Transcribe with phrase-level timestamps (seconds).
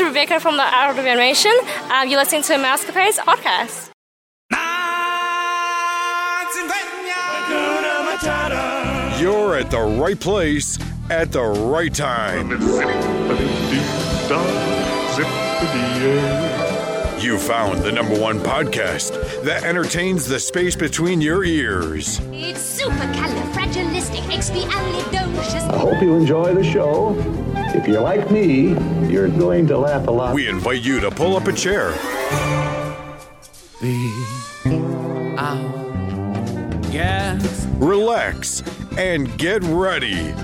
[0.00, 1.52] is Rebecca from the Art of Animation.
[1.90, 3.90] Um, you're listening to Mousecapades podcast.
[9.20, 10.78] You're at the right place
[11.08, 12.50] at the right time.
[17.22, 22.20] You found the number one podcast that entertains the space between your ears.
[22.32, 25.70] It's supercalifragilisticexpialidocious.
[25.70, 27.14] I hope you enjoy the show.
[27.76, 28.70] If you're like me,
[29.06, 30.34] you're going to laugh a lot.
[30.34, 31.92] We invite you to pull up a chair.
[36.90, 37.66] Gas.
[37.76, 38.62] relax,
[38.96, 40.34] and get ready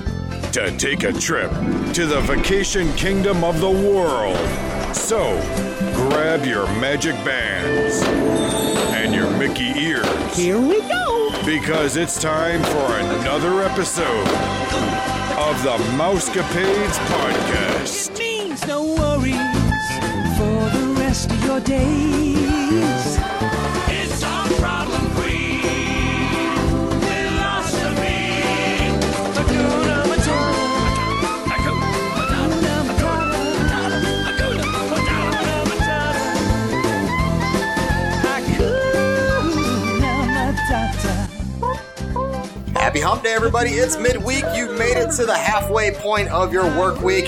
[0.53, 1.51] to take a trip
[1.95, 4.37] to the vacation kingdom of the world.
[4.95, 5.41] So,
[5.95, 8.03] grab your magic bands
[8.95, 10.37] and your Mickey ears.
[10.37, 11.31] Here we go.
[11.47, 15.12] Because it's time for another episode
[15.49, 18.17] of the Mousecapades Podcast.
[18.17, 19.35] Means no worries
[20.37, 23.22] for the rest of your days.
[42.93, 43.71] Happy hump day, everybody.
[43.71, 44.45] It's midweek.
[44.55, 47.25] You've made it to the halfway point of your work week.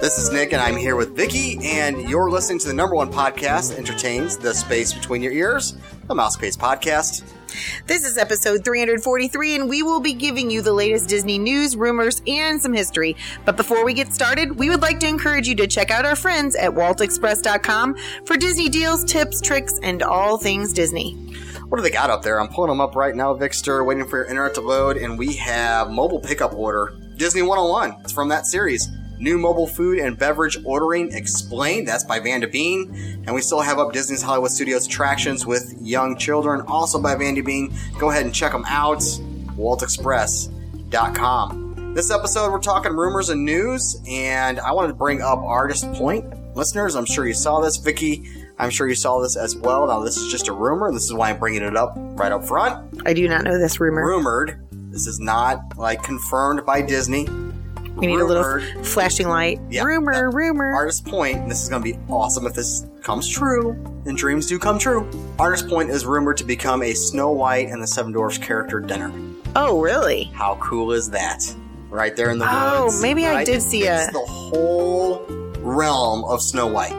[0.00, 3.12] This is Nick, and I'm here with Vicky, and you're listening to the number one
[3.12, 7.24] podcast that entertains the space between your ears, the Mousecapades Podcast.
[7.88, 12.22] This is episode 343, and we will be giving you the latest Disney news, rumors,
[12.28, 13.16] and some history.
[13.44, 16.14] But before we get started, we would like to encourage you to check out our
[16.14, 21.34] friends at waltexpress.com for Disney deals, tips, tricks, and all things Disney.
[21.68, 22.40] What do they got up there?
[22.40, 25.34] I'm pulling them up right now, Vixter, waiting for your internet to load, and we
[25.34, 26.94] have mobile pickup order.
[27.18, 28.00] Disney 101.
[28.00, 28.88] It's from that series.
[29.18, 31.86] New mobile food and beverage ordering explained.
[31.86, 33.22] That's by Vanda Bean.
[33.26, 37.42] And we still have up Disney's Hollywood Studios attractions with young children, also by Vanda
[37.42, 37.70] Bean.
[37.98, 39.00] Go ahead and check them out.
[39.58, 41.92] WaltExpress.com.
[41.94, 46.56] This episode, we're talking rumors and news, and I wanted to bring up Artist Point.
[46.56, 47.76] Listeners, I'm sure you saw this.
[47.76, 48.26] Vicky,
[48.58, 49.86] I'm sure you saw this as well.
[49.86, 50.90] Now, this is just a rumor.
[50.92, 53.02] This is why I'm bringing it up right up front.
[53.06, 54.04] I do not know this rumor.
[54.04, 54.60] Rumored.
[54.90, 57.26] This is not like confirmed by Disney.
[57.94, 59.60] we need a little flashing light.
[59.70, 60.72] Yeah, rumor, rumor.
[60.72, 63.72] Artist Point, and this is going to be awesome if this comes true,
[64.06, 65.08] and dreams do come true.
[65.38, 69.12] Artist Point is rumored to become a Snow White and the Seven Dwarfs character dinner.
[69.56, 70.24] oh, really?
[70.34, 71.42] How cool is that?
[71.90, 73.00] Right there in the Oh, woods.
[73.02, 75.24] maybe I did see it's a- the whole
[75.60, 76.94] realm of Snow White.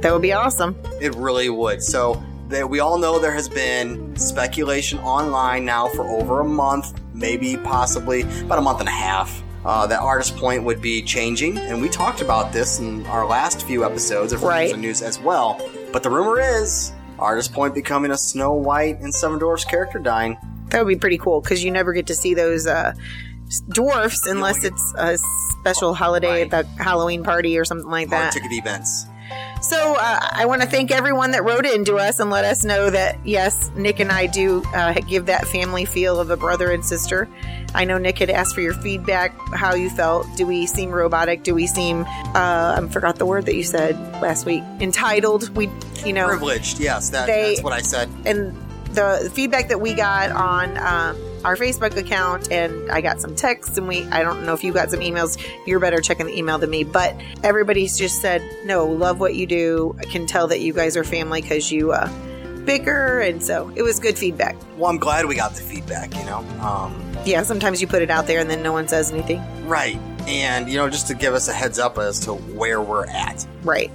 [0.00, 0.76] That would be awesome.
[1.00, 1.82] It really would.
[1.82, 6.98] So that we all know there has been speculation online now for over a month,
[7.14, 9.42] maybe possibly about a month and a half.
[9.62, 13.66] Uh, that Artist Point would be changing, and we talked about this in our last
[13.66, 14.74] few episodes of Right.
[14.78, 15.60] News as well.
[15.92, 20.38] But the rumor is Artist Point becoming a Snow White and Seven Dwarfs character dying.
[20.70, 22.94] That would be pretty cool because you never get to see those uh,
[23.68, 25.18] dwarfs unless it's a
[25.60, 26.54] special holiday Right.
[26.54, 28.32] at the Halloween party or something like Or that.
[28.32, 29.04] ticket events.
[29.62, 32.88] So uh, I want to thank everyone that wrote into us and let us know
[32.90, 36.84] that yes, Nick and I do uh, give that family feel of a brother and
[36.84, 37.28] sister.
[37.74, 40.26] I know Nick had asked for your feedback, how you felt.
[40.36, 41.42] Do we seem robotic?
[41.44, 42.04] Do we seem?
[42.34, 44.62] Uh, I forgot the word that you said last week.
[44.80, 45.54] Entitled.
[45.56, 45.68] We,
[46.04, 48.08] you know, Privileged, yes, that, They- that's what I said.
[48.24, 48.56] and
[48.94, 53.78] the feedback that we got on um, our Facebook account, and I got some texts,
[53.78, 55.38] and we I don't know if you got some emails.
[55.66, 59.46] You're better checking the email than me, but everybody's just said no, love what you
[59.46, 59.96] do.
[59.98, 62.08] I can tell that you guys are family because you uh,
[62.64, 64.56] bicker, and so it was good feedback.
[64.76, 66.38] Well, I'm glad we got the feedback, you know?
[66.60, 69.42] Um, Yeah, sometimes you put it out there and then no one says anything.
[69.66, 69.98] right.
[70.28, 73.44] And, you know, just to give us a heads up as to where we're at.
[73.62, 73.90] Right.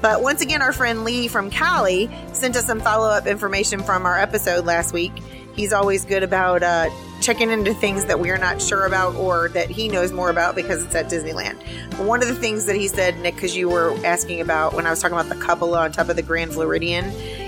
[0.00, 4.06] But once again, our friend Lee from Cali sent us some follow up information from
[4.06, 5.12] our episode last week.
[5.58, 6.88] He's always good about uh,
[7.20, 10.54] checking into things that we are not sure about or that he knows more about
[10.54, 11.56] because it's at Disneyland.
[11.98, 14.90] One of the things that he said, Nick, because you were asking about when I
[14.90, 17.06] was talking about the cupola on top of the Grand Floridian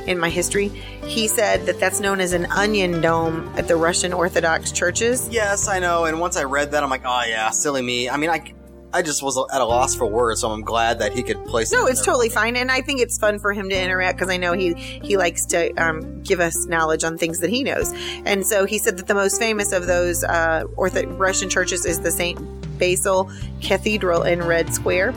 [0.08, 0.70] in my history,
[1.04, 5.28] he said that that's known as an onion dome at the Russian Orthodox churches.
[5.30, 6.04] Yes, I know.
[6.06, 8.10] And once I read that, I'm like, oh, yeah, silly me.
[8.10, 8.52] I mean, I,
[8.92, 11.72] I just was at a loss for words, so I'm glad that he could place
[11.72, 14.36] No, it's totally fine, and I think it's fun for him to interact because I
[14.36, 17.92] know he he likes to um, give us knowledge on things that he knows.
[18.24, 22.00] And so he said that the most famous of those uh, Ortho Russian churches is
[22.00, 22.38] the Saint
[22.80, 23.30] Basil
[23.62, 25.12] Cathedral in Red Square.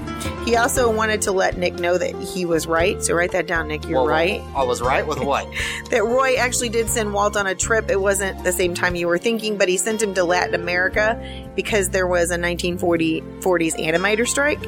[0.45, 3.01] He also wanted to let Nick know that he was right.
[3.01, 3.85] So write that down, Nick.
[3.85, 4.41] You're Well, right.
[4.55, 5.47] I was right with what?
[5.89, 7.89] That Roy actually did send Walt on a trip.
[7.89, 11.17] It wasn't the same time you were thinking, but he sent him to Latin America
[11.55, 14.59] because there was a 1940s animator strike.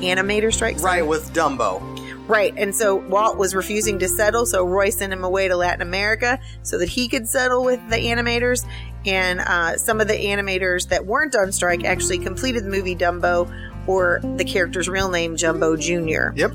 [0.00, 0.80] animator strike.
[0.80, 1.89] Right, with Dumbo.
[2.30, 2.54] Right.
[2.56, 6.38] And so Walt was refusing to settle, so Roy sent him away to Latin America
[6.62, 8.64] so that he could settle with the animators.
[9.04, 13.52] And uh, some of the animators that weren't on strike actually completed the movie Dumbo,
[13.88, 16.30] or the character's real name, Jumbo Jr.
[16.36, 16.52] Yep.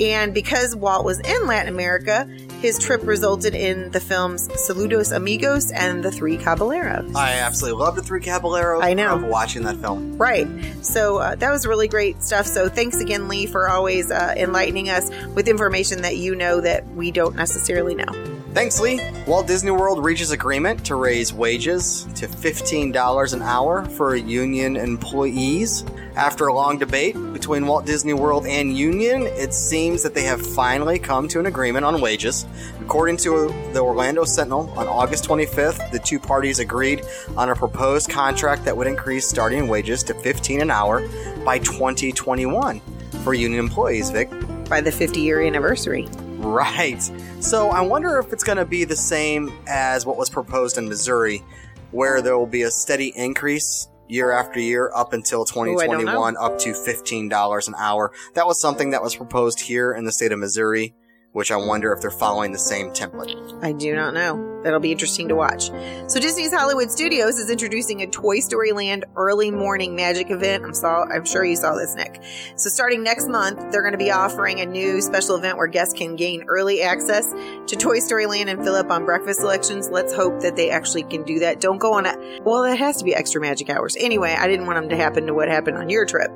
[0.00, 2.28] And because Walt was in Latin America,
[2.60, 7.14] his trip resulted in the films Saludos Amigos and The Three Caballeros.
[7.14, 8.82] I absolutely love the Three Caballeros.
[8.82, 9.16] I know.
[9.16, 10.16] Love watching that film.
[10.16, 10.48] Right.
[10.82, 12.46] So uh, that was really great stuff.
[12.46, 16.86] So thanks again, Lee, for always uh, enlightening us with information that you know that
[16.88, 18.43] we don't necessarily know.
[18.54, 19.00] Thanks, Lee.
[19.26, 25.84] Walt Disney World reaches agreement to raise wages to $15 an hour for union employees.
[26.14, 30.40] After a long debate between Walt Disney World and Union, it seems that they have
[30.40, 32.46] finally come to an agreement on wages.
[32.80, 37.04] According to the Orlando Sentinel, on August 25th, the two parties agreed
[37.36, 41.00] on a proposed contract that would increase starting wages to 15 an hour
[41.44, 42.80] by 2021
[43.24, 44.30] for union employees, Vic.
[44.68, 46.08] By the 50 year anniversary.
[46.44, 47.02] Right.
[47.40, 50.88] So I wonder if it's going to be the same as what was proposed in
[50.88, 51.42] Missouri,
[51.90, 55.72] where there will be a steady increase year after year up until oh, don't know.
[55.72, 58.12] 2021, up to $15 an hour.
[58.34, 60.94] That was something that was proposed here in the state of Missouri,
[61.34, 63.58] which I wonder if they're following the same template.
[63.60, 64.52] I do not know.
[64.62, 65.68] That'll be interesting to watch.
[66.06, 70.64] So Disney's Hollywood Studios is introducing a Toy Story Land early morning magic event.
[70.64, 72.22] I'm saw I'm sure you saw this, Nick.
[72.54, 75.92] So starting next month, they're going to be offering a new special event where guests
[75.92, 77.34] can gain early access
[77.66, 79.90] to Toy Story Land and fill up on breakfast selections.
[79.90, 81.60] Let's hope that they actually can do that.
[81.60, 82.14] Don't go on a
[82.44, 83.96] well, that has to be extra magic hours.
[83.98, 86.30] Anyway, I didn't want them to happen to what happened on your trip.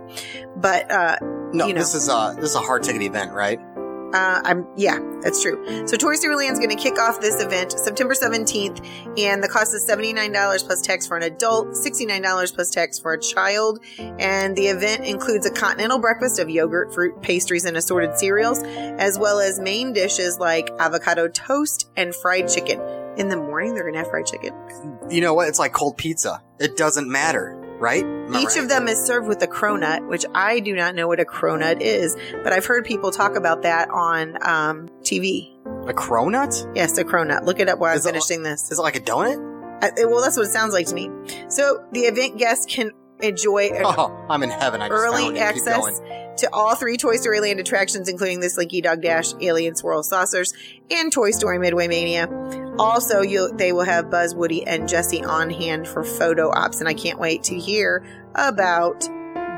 [0.57, 1.19] But uh
[1.53, 3.61] No, you know, this is a this is a hard ticket event, right?
[4.15, 5.87] Uh, I'm yeah, that's true.
[5.87, 9.75] So Toy Story Land's going to kick off this event September 17th, and the cost
[9.75, 13.81] is $79 plus tax for an adult, $69 plus tax for a child.
[13.99, 19.19] And the event includes a continental breakfast of yogurt, fruit, pastries, and assorted cereals, as
[19.19, 22.81] well as main dishes like avocado toast and fried chicken.
[23.19, 24.55] In the morning, they're going to have fried chicken.
[25.11, 25.49] You know what?
[25.49, 26.41] It's like cold pizza.
[26.61, 28.05] It doesn't matter, right?
[28.31, 28.57] Each right?
[28.59, 31.81] of them is served with a cronut, which I do not know what a cronut
[31.81, 35.55] is, but I've heard people talk about that on um, TV.
[35.89, 36.71] a cronut?
[36.77, 37.45] Yes, a cronut.
[37.45, 38.71] Look it up while I'm Is it- finishing this.
[38.71, 39.47] Is it like a donut?
[39.83, 41.09] Uh, well, that's what it sounds like to me.
[41.49, 42.91] So the event guests can
[43.21, 44.83] enjoy Oh, I'm in heaven.
[44.83, 45.39] I early.
[45.39, 46.01] Access
[46.39, 50.53] to all three Toy Story Land attractions, including the Slinky Dog Dash, Alien Swirl Saucers,
[50.91, 52.27] and Toy Story Midway Mania.
[52.79, 53.23] Also,
[53.53, 57.19] they will have Buzz, Woody, and Jesse on hand for photo ops, and I can't
[57.19, 58.05] wait to hear
[58.35, 59.01] about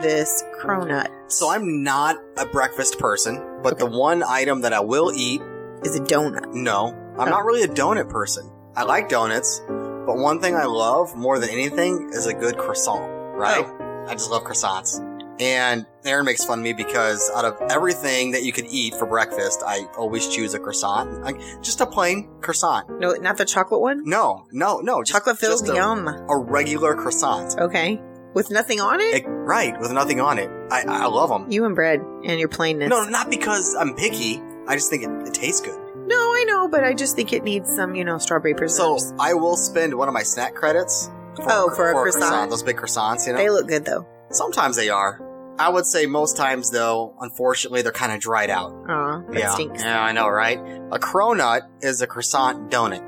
[0.03, 1.09] this cronut.
[1.31, 5.43] So I'm not a breakfast person, but the one item that I will eat,
[5.85, 6.53] is a donut.
[6.55, 7.31] no, I'm Oh.
[7.31, 8.51] not really a donut person.
[8.77, 13.11] I like donuts, but one thing I love more than anything is a good croissant,
[13.37, 13.65] right?
[13.67, 14.05] Oh.
[14.09, 15.01] I just love croissants.
[15.41, 19.07] And Aaron makes fun of me because out of everything that you could eat for
[19.07, 21.23] breakfast, I always choose a croissant.
[21.23, 23.01] Like, just a plain croissant.
[23.01, 24.03] No, not the chocolate one.
[24.05, 25.03] No, no, no.
[25.03, 26.07] Just, Chocolate filled, just a, yum.
[26.09, 27.59] a regular croissant.
[27.59, 28.01] Okay,
[28.35, 29.15] with nothing on it.
[29.15, 30.51] It- right, with nothing on it.
[30.71, 31.51] I, I love them.
[31.51, 32.91] you and bread and your plainness.
[32.91, 34.41] No, not because I'm picky.
[34.69, 35.79] I just think it, it tastes good.
[36.07, 39.09] No, I know, but I just think it needs some, you know, strawberry preserves.
[39.09, 39.17] So.
[39.19, 41.11] I will spend one of my snack credits.
[41.37, 42.51] For, Oh, for a croissant.
[42.51, 43.39] Those big croissants, you know.
[43.39, 44.07] they look good though.
[44.31, 45.21] Sometimes they are.
[45.61, 48.73] I would say most times, though, unfortunately, they're kind of dried out.
[48.89, 49.83] Aw, that yeah, stinks.
[49.83, 50.59] yeah, I know, right?
[50.59, 53.03] A cronut is a croissant donut.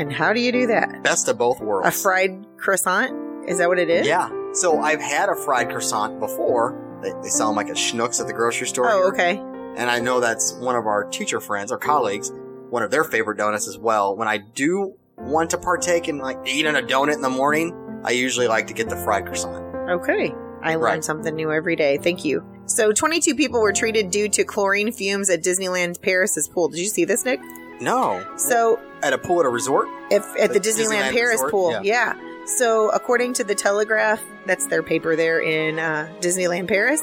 [0.00, 1.02] And how do you do that?
[1.02, 1.88] Best of both worlds.
[1.88, 3.48] A fried croissant?
[3.48, 4.06] Is that what it is?
[4.06, 4.30] Yeah.
[4.52, 7.00] So I've had a fried croissant before.
[7.02, 8.88] They, they sell them like at Schnucks at the grocery store.
[8.88, 9.06] Oh, here.
[9.08, 9.38] okay.
[9.76, 12.30] And I know that's one of our teacher friends, our colleagues,
[12.70, 14.16] one of their favorite donuts as well.
[14.16, 18.12] When I do want to partake in like eating a donut in the morning, I
[18.12, 19.90] usually like to get the fried croissant.
[19.90, 20.32] Okay.
[20.62, 21.04] I learn Right.
[21.04, 21.98] something new every day.
[21.98, 22.44] Thank you.
[22.66, 26.68] So, 22 people were treated due to chlorine fumes at Disneyland Paris's pool.
[26.68, 27.40] Did you see this, Nick?
[27.80, 28.24] No.
[28.36, 29.88] So, At a pool at a resort?
[30.10, 31.50] if at the, The Disneyland, Disneyland Paris resort?
[31.50, 31.80] pool, Yeah.
[31.82, 32.14] yeah.
[32.46, 37.02] So, according to the Telegraph, that's their paper there in uh, Disneyland Paris,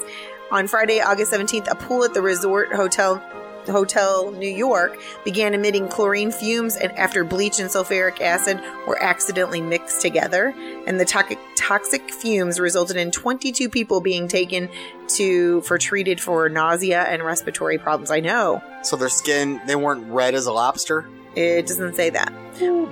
[0.51, 3.22] on Friday, August 17th, a pool at the resort hotel
[3.67, 9.62] Hotel New York began emitting chlorine fumes and after bleach and sulfuric acid were accidentally
[9.62, 10.53] mixed together
[10.88, 14.70] and the toxic toxic fumes resulted in 22 people being taken
[15.08, 18.12] to for treated for nausea and respiratory problems.
[18.12, 18.62] I know.
[18.84, 21.08] So their skin, they weren't red as a lobster?
[21.36, 22.32] It doesn't say that.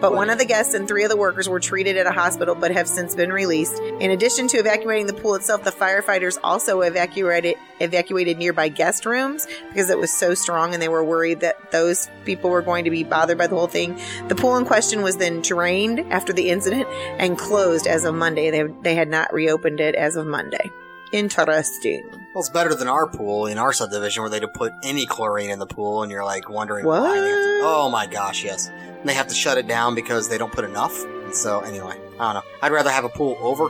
[0.01, 2.55] But one of the guests and three of the workers were treated at a hospital
[2.55, 3.77] but have since been released.
[3.99, 9.47] In addition to evacuating the pool itself, the firefighters also evacuated evacuated nearby guest rooms
[9.69, 12.91] because it was so strong and they were worried that those people were going to
[12.91, 13.99] be bothered by the whole thing.
[14.27, 16.87] The pool in question was then drained after the incident
[17.17, 18.51] and closed as of Monday.
[18.51, 20.71] They, they had not reopened it as of Monday.
[21.11, 22.07] Interesting.
[22.33, 25.49] Well, it's better than our pool in our subdivision where they don't put any chlorine
[25.49, 27.19] in the pool, and you're like wondering why.
[27.19, 28.69] they have to- oh my gosh, yes.
[28.69, 31.03] And they have to shut it down because they don't put enough.
[31.03, 32.49] And so anyway, I don't know.
[32.61, 33.67] I'd rather have a pool over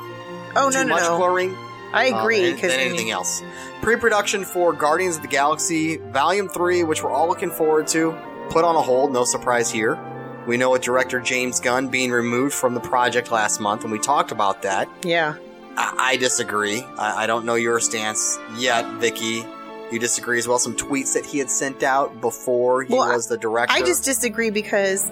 [0.55, 1.17] Oh too no no much no!
[1.17, 1.55] chlorine
[1.93, 3.41] I um, agree than, than anything else.
[3.81, 8.11] Pre-production for Guardians of the Galaxy Volume Three, which we're all looking forward to,
[8.49, 9.11] put on a hold.
[9.13, 9.97] No surprise here.
[10.47, 13.99] We know with director James Gunn being removed from the project last month, and we
[13.99, 14.87] talked about that.
[15.03, 15.35] yeah.
[15.77, 16.81] I, I disagree.
[16.97, 19.45] I, I don't know your stance yet, Vicky.
[19.91, 20.57] You disagree as well.
[20.59, 23.75] Some tweets that he had sent out before he Well, was the director.
[23.75, 25.09] I just disagree because,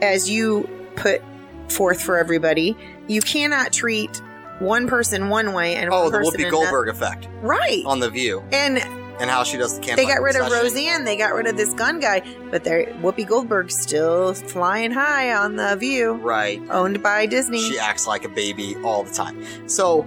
[0.00, 1.22] as you put
[1.68, 2.76] forth for everybody,
[3.08, 4.22] you cannot treat
[4.58, 7.82] one person one way and oh, one the Whoopi another- Goldberg effect right.
[7.84, 8.78] on the View And
[9.20, 9.96] and how she does the camp.
[9.96, 13.26] they got rid of Roseanne, they got rid of this gun guy, but they're Whoopi
[13.26, 16.60] Goldberg's still flying high on the View, Right.
[16.70, 17.60] owned by Disney.
[17.60, 19.68] She acts like a baby all the time.
[19.68, 20.06] So,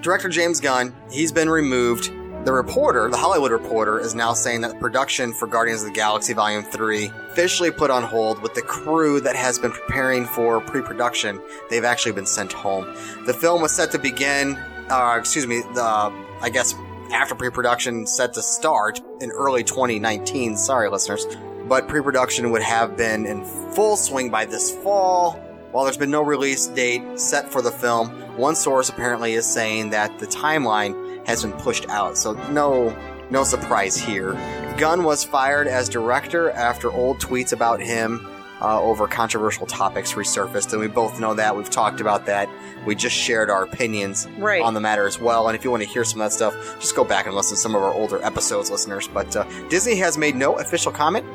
[0.00, 2.10] director James Gunn, he's been removed.
[2.44, 5.94] The reporter, the Hollywood reporter, is now saying that the production for Guardians of the
[5.94, 10.60] Galaxy Volume 3 officially put on hold with the crew that has been preparing for
[10.60, 11.40] pre-production.
[11.70, 12.84] They've actually been sent home.
[13.24, 14.56] The film was set to begin,
[14.90, 16.74] uh, excuse me, the, I guess
[17.14, 20.56] after pre-production set to start in early 2019.
[20.56, 21.26] Sorry, listeners.
[21.68, 25.32] But pre-production would have been in full swing by this fall.
[25.70, 29.90] While there's been no release date set for the film, one source apparently is saying
[29.90, 32.18] that the timeline has been pushed out.
[32.18, 32.94] So no,
[33.30, 34.32] no surprise here.
[34.76, 38.26] Gunn was fired as director after old tweets about him
[38.64, 41.54] uh, over controversial topics resurfaced, and we both know that.
[41.56, 42.48] We've talked about that.
[42.86, 44.62] We just shared our opinions Right.
[44.62, 45.48] on the matter as well.
[45.48, 47.56] And if you want to hear some of that stuff, just go back and listen
[47.56, 49.06] to some of our older episodes, listeners.
[49.06, 51.26] But uh, Disney has made no official comment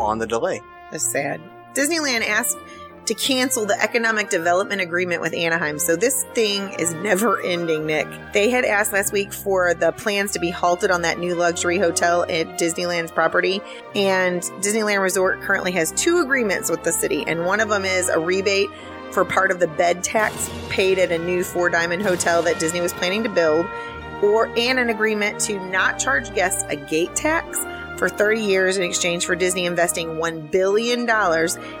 [0.00, 0.62] on the delay.
[0.90, 1.40] That's sad.
[1.74, 2.56] Disneyland asked
[3.08, 5.78] to cancel the economic development agreement with Anaheim.
[5.78, 8.06] So this thing is never ending, Nick.
[8.34, 11.78] They had asked last week for the plans to be halted on that new luxury
[11.78, 13.62] hotel at Disneyland's property.
[13.94, 17.24] And Disneyland Resort currently has two agreements with the city.
[17.26, 18.68] And one of them is a rebate
[19.10, 22.82] for part of the bed tax paid at a new four diamond hotel that Disney
[22.82, 23.64] was planning to build,
[24.22, 27.58] or and an agreement to not charge guests a gate tax
[27.98, 31.08] for 30 years in exchange for Disney investing $1 billion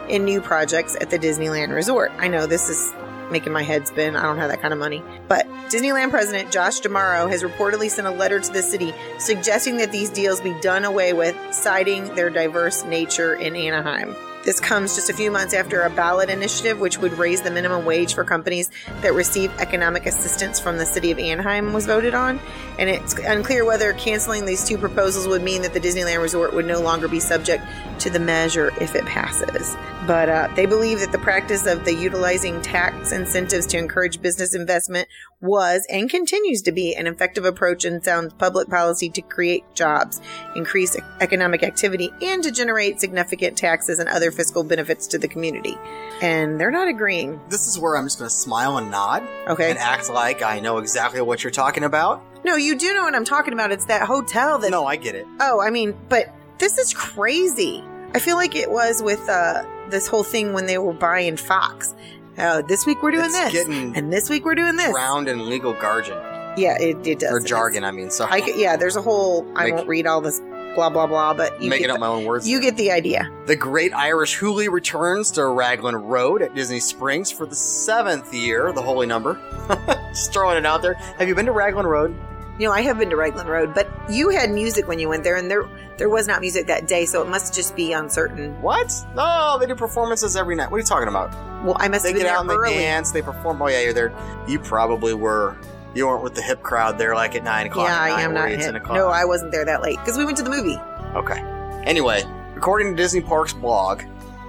[0.08, 2.10] in new projects at the Disneyland Resort.
[2.18, 2.92] I know this is
[3.30, 4.16] making my head spin.
[4.16, 5.02] I don't have that kind of money.
[5.28, 9.92] But Disneyland President Josh D'Amaro has reportedly sent a letter to the city suggesting that
[9.92, 14.16] these deals be done away with, citing their diverse nature in Anaheim.
[14.48, 17.84] This comes just a few months after a ballot initiative which would raise the minimum
[17.84, 18.70] wage for companies
[19.02, 22.40] that receive economic assistance from the city of Anaheim was voted on.
[22.78, 26.64] And it's unclear whether canceling these two proposals would mean that the Disneyland Resort would
[26.64, 27.62] no longer be subject
[27.98, 29.76] to the measure if it passes.
[30.06, 34.54] But uh, they believe that the practice of the utilizing tax incentives to encourage business
[34.54, 35.08] investment
[35.40, 40.20] was and continues to be an effective approach and sound public policy to create jobs,
[40.56, 45.76] increase economic activity, and to generate significant taxes and other fiscal benefits to the community.
[46.22, 47.40] And they're not agreeing.
[47.48, 49.68] This is where I'm just going to smile and nod Okay.
[49.70, 52.22] and act like I know exactly what you're talking about.
[52.44, 53.72] No, you do know what I'm talking about.
[53.72, 54.70] It's that hotel that.
[54.70, 55.26] No, I get it.
[55.40, 57.82] Oh, I mean, but this is crazy.
[58.14, 61.94] I feel like it was with uh, this whole thing when they were buying Fox.
[62.38, 64.92] Oh, this week we're doing It's this, and this week we're doing this.
[64.92, 66.16] Drowned and legal jargon
[66.56, 67.32] Yeah, it, it does.
[67.32, 67.82] or jargon.
[67.84, 69.44] I mean, sorry, I yeah, there's a whole.
[69.56, 70.40] I Make- won't read all this
[70.74, 72.48] blah blah blah, but you making up the, my own words.
[72.48, 73.28] you get the idea.
[73.46, 78.72] The Great Irish Hooley returns to Raglan Road at Disney Springs for the seventh year,
[78.72, 79.40] the holy number.
[80.10, 80.94] Just throwing it out there.
[80.94, 82.16] Have you been to Raglan Road?
[82.58, 85.22] You know, I have been to Raglan Road, but you had music when you went
[85.22, 88.60] there, and there there was not music that day, so it must just be uncertain.
[88.60, 88.92] What?
[89.14, 90.68] No, they do performances every night.
[90.70, 91.32] What are you talking about?
[91.64, 93.62] Well, I must They have been get out and they dance, they perform.
[93.62, 94.12] Oh yeah, you're there.
[94.48, 95.56] You probably were.
[95.98, 97.88] You weren't with the hip crowd there, like at nine o'clock.
[97.88, 98.86] Yeah, I am not hip.
[98.86, 100.76] No, I wasn't there that late because we went to the movie.
[101.16, 101.40] Okay.
[101.84, 102.22] Anyway,
[102.54, 104.02] according to Disney Parks blog,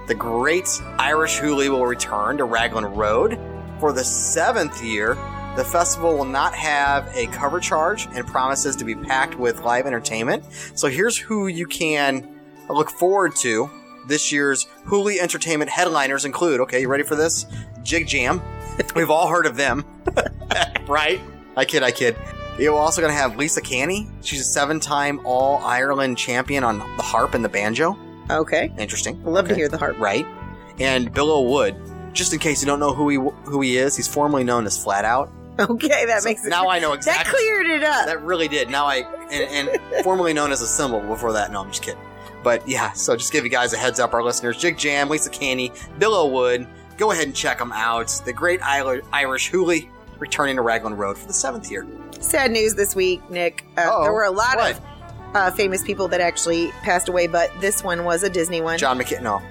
[0.06, 3.36] the Great Irish Hooley will return to Raglan Road
[3.80, 5.14] for the seventh year.
[5.56, 9.86] The festival will not have a cover charge and promises to be packed with live
[9.86, 10.44] entertainment.
[10.76, 12.28] So here's who you can
[12.68, 13.68] look forward to.
[14.06, 17.46] This year's Hooley Entertainment headliners include, okay, you ready for this?
[17.82, 18.40] Jig Jam.
[18.94, 19.84] We've all heard of them,
[20.86, 21.20] right?
[21.56, 22.16] I kid, I kid.
[22.58, 24.08] You're also going to have Lisa Canny.
[24.22, 27.98] She's a seven time All Ireland champion on the harp and the banjo.
[28.30, 29.20] Okay, Interesting.
[29.26, 29.98] I love to hear the harp.
[29.98, 30.26] Right.
[30.78, 31.76] And Billow Wood.
[32.12, 34.82] Just in case you don't know who he who he is, he's formerly known as
[34.82, 35.30] Flat Out.
[35.58, 36.48] Okay, that So makes it.
[36.48, 37.24] now I know exactly.
[37.30, 38.06] that cleared it up.
[38.06, 38.70] That really did.
[38.70, 38.98] Now I
[39.30, 41.52] and, and formerly known as a symbol before that.
[41.52, 42.00] No, I'm just kidding.
[42.42, 44.56] But yeah, so just give you guys a heads up, our listeners.
[44.56, 46.66] Jig Jam, Lisa Canny, Billow Wood.
[46.96, 48.08] Go ahead and check them out.
[48.24, 51.86] The Great Irish Hooley returning to Raglan Road for the seventh year.
[52.20, 53.64] Sad news this week, Nick.
[53.76, 54.72] Uh, there were a lot What?
[54.72, 54.80] of
[55.34, 58.78] uh, famous people that actually passed away, but this one was a Disney one.
[58.78, 59.22] John McCain.
[59.22, 59.42] No,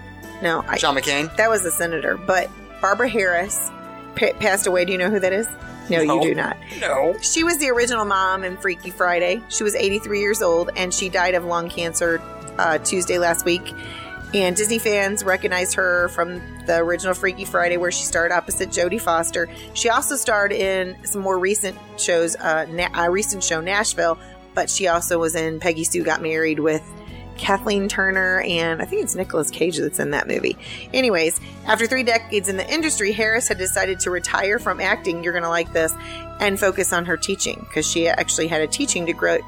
[0.42, 1.36] no, I, John McCain.
[1.38, 2.16] that was a senator.
[2.18, 2.50] But
[2.82, 3.70] Barbara Harris
[4.16, 4.86] pa- passed away.
[4.86, 5.48] Do you know who that is?
[5.90, 6.16] No, No.
[6.16, 6.56] you do not.
[6.80, 7.16] No.
[7.22, 9.42] She was the original mom in Freaky Friday.
[9.50, 12.22] She was 83 years old and she died of lung cancer
[12.60, 13.74] uh, Tuesday last week.
[14.34, 19.02] And Disney fans recognize her from the original Freaky Friday, where she starred opposite Jodie
[19.02, 19.50] Foster.
[19.74, 24.20] She also starred in some more recent shows, uh, Na- a recent show Nashville,
[24.54, 26.84] but she also was in Peggy Sue Got Married with
[27.38, 30.58] Kathleen Turner, and I think it's Nicolas Cage that's in that movie.
[30.94, 35.24] Anyways, after three decades in the industry, Harris had decided to retire from acting.
[35.24, 35.94] You're going to like this,
[36.40, 39.40] and focus on her teaching because she actually had a teaching degree.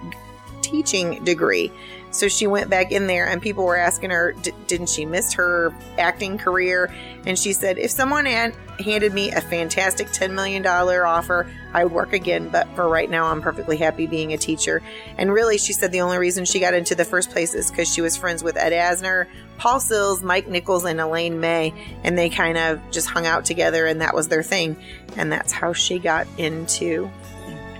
[0.61, 1.69] Teaching degree,
[2.11, 4.33] so she went back in there, and people were asking her,
[4.67, 6.93] "Didn't she miss her acting career?"
[7.25, 11.83] And she said, "If someone had handed me a fantastic ten million dollar offer, I
[11.83, 12.49] would work again.
[12.49, 14.81] But for right now, I'm perfectly happy being a teacher."
[15.17, 17.91] And really, she said the only reason she got into the first place is because
[17.91, 19.27] she was friends with Ed Asner,
[19.57, 23.85] Paul Sills, Mike Nichols, and Elaine May, and they kind of just hung out together,
[23.85, 24.75] and that was their thing.
[25.15, 27.09] And that's how she got into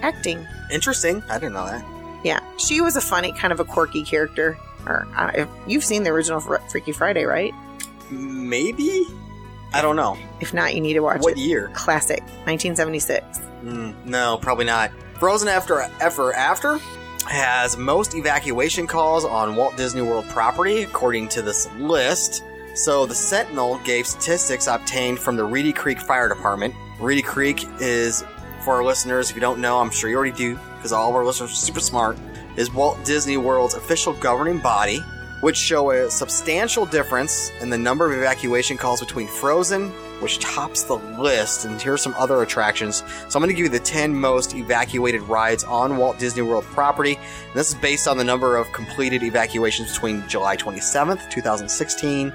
[0.01, 0.47] acting.
[0.71, 1.21] Interesting.
[1.29, 1.85] I didn't know that.
[2.23, 4.57] Yeah, she was a funny, kind of a quirky character.
[4.85, 7.53] Or uh, you've seen the original Fr- Freaky Friday, right?
[8.09, 9.05] Maybe.
[9.73, 10.17] I don't know.
[10.39, 11.21] If not, you need to watch it.
[11.23, 11.39] What it.
[11.39, 11.69] year?
[11.73, 13.39] Classic, 1976.
[13.63, 14.91] Mm, no, probably not.
[15.15, 16.79] Frozen After Ever After
[17.27, 22.43] has most evacuation calls on Walt Disney World property, according to this list.
[22.73, 26.73] So the Sentinel gave statistics obtained from the Reedy Creek Fire Department.
[26.99, 28.23] Reedy Creek is,
[28.63, 31.15] for our listeners, if you don't know, I'm sure you already do, because all of
[31.15, 32.17] our listeners are super smart,
[32.57, 34.99] is Walt Disney World's official governing body,
[35.41, 39.89] which show a substantial difference in the number of evacuation calls between Frozen,
[40.21, 43.03] which tops the list, and here's some other attractions.
[43.29, 46.63] So I'm going to give you the 10 most evacuated rides on Walt Disney World
[46.65, 47.15] property.
[47.15, 52.33] And this is based on the number of completed evacuations between July 27th, 2016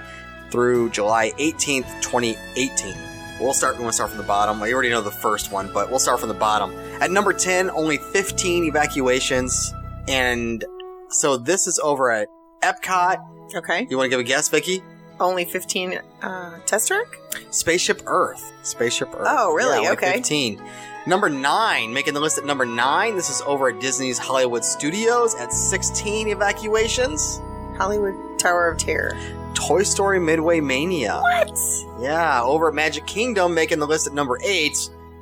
[0.50, 3.05] through July 18th, 2018.
[3.40, 3.78] We'll start.
[3.78, 4.62] We'll start from the bottom.
[4.62, 6.72] I already know the first one, but we'll start from the bottom.
[7.00, 9.74] At number 10, only 15 evacuations,
[10.08, 10.64] and
[11.10, 12.28] so this is over at
[12.62, 13.18] Epcot.
[13.54, 13.86] Okay.
[13.90, 14.82] You want to give a guess, Vicky?
[15.20, 17.06] Only 15 uh, test track?
[17.50, 18.52] Spaceship Earth.
[18.62, 19.26] Spaceship Earth.
[19.28, 19.82] Oh, really?
[19.84, 20.12] Yeah, Okay.
[20.14, 20.62] 15.
[21.06, 23.14] Number nine, making the list at number nine.
[23.14, 27.40] This is over at Disney's Hollywood Studios at 16 evacuations.
[27.76, 29.12] Hollywood Tower of Terror.
[29.56, 31.18] Toy Story Midway Mania.
[31.20, 31.58] What?
[32.00, 34.76] Yeah, over at Magic Kingdom, making the list at number eight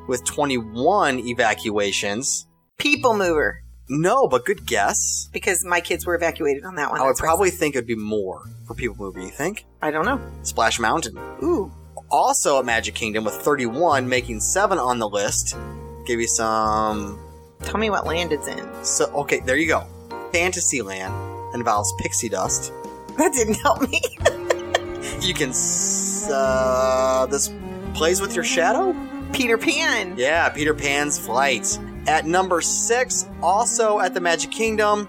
[0.08, 2.46] with 21 evacuations.
[2.78, 3.62] People Mover.
[3.88, 5.28] No, but good guess.
[5.32, 7.00] Because my kids were evacuated on that one.
[7.00, 9.20] I would That's why probably think it'd be more for People Mover.
[9.20, 9.64] You think?
[9.80, 10.20] I don't know.
[10.42, 11.16] Splash Mountain.
[11.42, 11.72] Ooh.
[12.10, 15.56] Also at Magic Kingdom with 31, making seven on the list.
[16.06, 17.18] Give you some.
[17.62, 18.84] Tell me what land it's in.
[18.84, 19.86] So okay, there you go.
[20.32, 22.72] Fantasyland involves pixie dust.
[23.16, 24.00] That didn't help me.
[25.20, 25.52] You can.
[26.30, 27.52] Uh, this
[27.94, 28.94] plays with your shadow.
[29.32, 30.14] Peter Pan.
[30.16, 31.78] Yeah, Peter Pan's Flight.
[32.06, 35.08] At number six, also at the Magic Kingdom,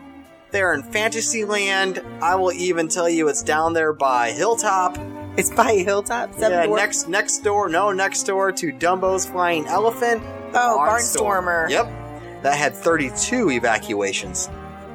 [0.51, 2.01] they're in Fantasyland.
[2.21, 4.97] I will even tell you it's down there by Hilltop.
[5.37, 6.31] It's by Hilltop.
[6.39, 6.81] Yeah, Dwarfs.
[6.81, 10.23] next next door, no, next door to Dumbo's Flying Elephant.
[10.53, 11.43] Oh, Barnstorm.
[11.43, 11.69] Barnstormer.
[11.69, 14.49] Yep, that had 32 evacuations.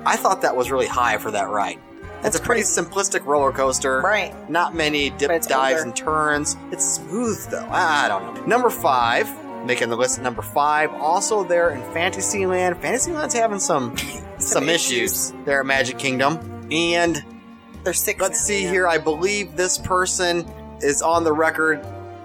[0.07, 1.79] I thought that was really high for that ride.
[2.23, 4.01] It's a pretty simplistic roller coaster.
[4.01, 4.35] Right.
[4.51, 5.83] Not many dip dives older.
[5.83, 6.57] and turns.
[6.71, 7.67] It's smooth though.
[7.71, 8.45] I don't know.
[8.47, 9.27] Number five,
[9.65, 12.77] making the list at number five, also there in Fantasyland.
[12.83, 13.97] Fantasyland's having some
[14.39, 15.33] some, issues.
[15.45, 16.39] there at Magic Kingdom.
[16.71, 17.25] And
[17.85, 18.21] There's six.
[18.21, 18.45] let's now.
[18.47, 18.87] see here.
[18.87, 20.47] I believe this person
[20.81, 21.81] is on the record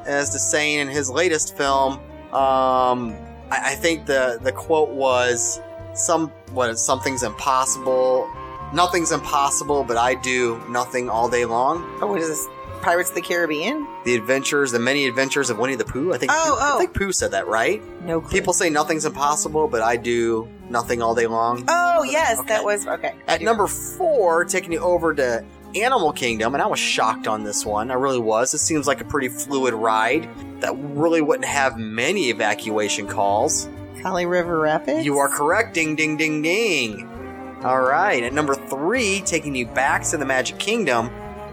[0.05, 1.93] as to saying in his latest film.
[2.34, 3.15] Um,
[3.49, 5.62] I, I think the the quote was
[5.93, 8.29] some what something's impossible.
[8.75, 11.81] Nothing's impossible, but I do nothing all day long.
[12.01, 12.47] Oh, what is this?
[12.81, 13.88] Pirates of the Caribbean?
[14.03, 16.13] The adventures, the many adventures of Winnie the Pooh.
[16.13, 16.31] I think.
[16.31, 16.75] Oh, Pooh, oh.
[16.75, 17.81] I think Pooh said that, right?
[18.03, 18.29] No clue.
[18.38, 21.63] People say nothing's impossible, but I do nothing all day long.
[21.69, 22.49] Oh, yes, Okay.
[22.49, 23.15] that was okay.
[23.27, 27.65] At number four, taking you over to Animal Kingdom, and I was shocked on this
[27.65, 27.89] one.
[27.91, 28.53] I really was.
[28.53, 30.27] It seems like a pretty fluid ride
[30.59, 33.67] that really wouldn't have many evacuation calls.
[34.01, 35.05] Kali River Rapids.
[35.05, 35.73] You are correct.
[35.73, 37.09] Ding, ding, ding, ding.
[37.65, 38.21] All right.
[38.21, 41.08] At number three, taking you back to the Magic Kingdom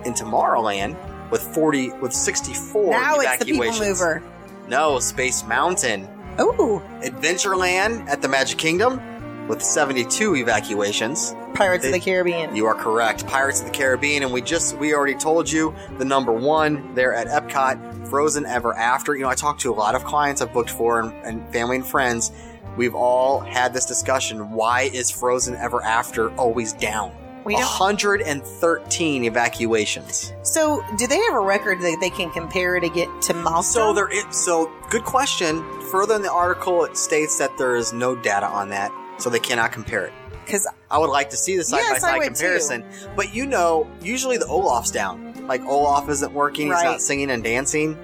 [0.05, 0.95] in Tomorrowland
[1.31, 3.79] with 40, with 64 Now it's the evacuations.
[3.79, 4.23] People Mover.
[4.69, 6.03] No, Space Mountain.
[6.39, 9.01] Ooh, Adventureland at the Magic Kingdom,
[9.49, 11.35] with 72 evacuations.
[11.55, 12.55] Pirates of the Caribbean.
[12.55, 13.27] You are correct.
[13.27, 17.15] Pirates of the Caribbean, and we just we already told you the number one there
[17.15, 19.15] at Epcot, Frozen Ever After.
[19.15, 21.77] You know, I talked to a lot of clients I've booked for and, and family
[21.77, 22.33] and friends.
[22.77, 24.51] We've all had this discussion.
[24.51, 27.13] Why is Frozen Ever After always down?
[27.45, 30.33] We don't- 113 evacuations.
[30.43, 33.83] So, do they have a record that they can compare to get to milestone?
[33.83, 35.65] So there is so good question.
[35.91, 39.41] Further in the article, it states that there is no data on that, so they
[39.41, 40.13] cannot compare it.
[40.45, 42.85] because I would like to see the side by Yes, I side would comparison.
[43.15, 45.33] But you know, usually the Olaf's down.
[45.47, 46.85] Like Olaf isn't working, he's Right.
[46.85, 47.97] not singing and dancing.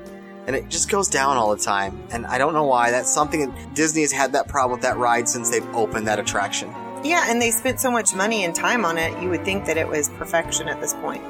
[0.49, 2.03] And it just goes down all the time.
[2.11, 2.91] And I don't know why.
[2.91, 6.19] That's something that Disney has had that problem with that ride since they've opened that
[6.19, 6.75] attraction.
[7.05, 9.77] yeah, and they spent so much money and time on it, you would think that
[9.77, 11.23] it was perfection at this point.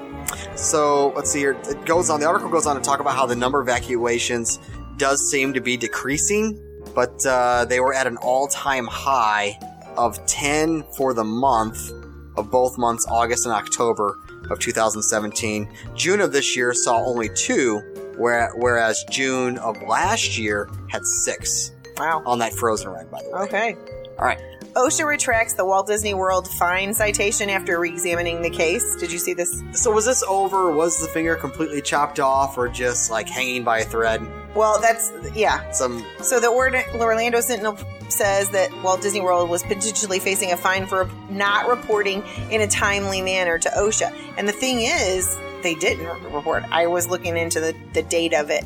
[0.54, 1.57] So let's see here.
[1.68, 2.20] It goes on.
[2.20, 4.61] The article goes on to talk about how the number of evacuations
[4.98, 6.59] does seem to be decreasing,
[6.94, 9.59] but uh, they were at an all-time high
[9.96, 11.90] of 10 for the month
[12.37, 14.16] of both months, August and October
[14.50, 15.68] of 2017.
[15.94, 17.83] June of this year saw only two,
[18.18, 22.22] where- whereas June of last year had six Wow.
[22.26, 23.11] on that Frozen ride.
[23.11, 23.40] By the way.
[23.42, 23.76] Okay.
[24.18, 24.38] All right.
[24.74, 28.94] OSHA retracts the Walt Disney World fine citation after re-examining the case.
[28.96, 29.62] Did you see this?
[29.72, 30.70] So was this over?
[30.70, 34.20] Was the finger completely chopped off, or just like hanging by a thread?
[34.54, 35.70] Well, that's yeah.
[35.72, 37.78] Some So the Orlando Sentinel
[38.09, 42.66] says that Walt Disney World was potentially facing a fine for not reporting in a
[42.66, 44.12] timely manner to OSHA.
[44.37, 46.64] And the thing is, they didn't report.
[46.71, 48.64] I was looking into the, the date of it.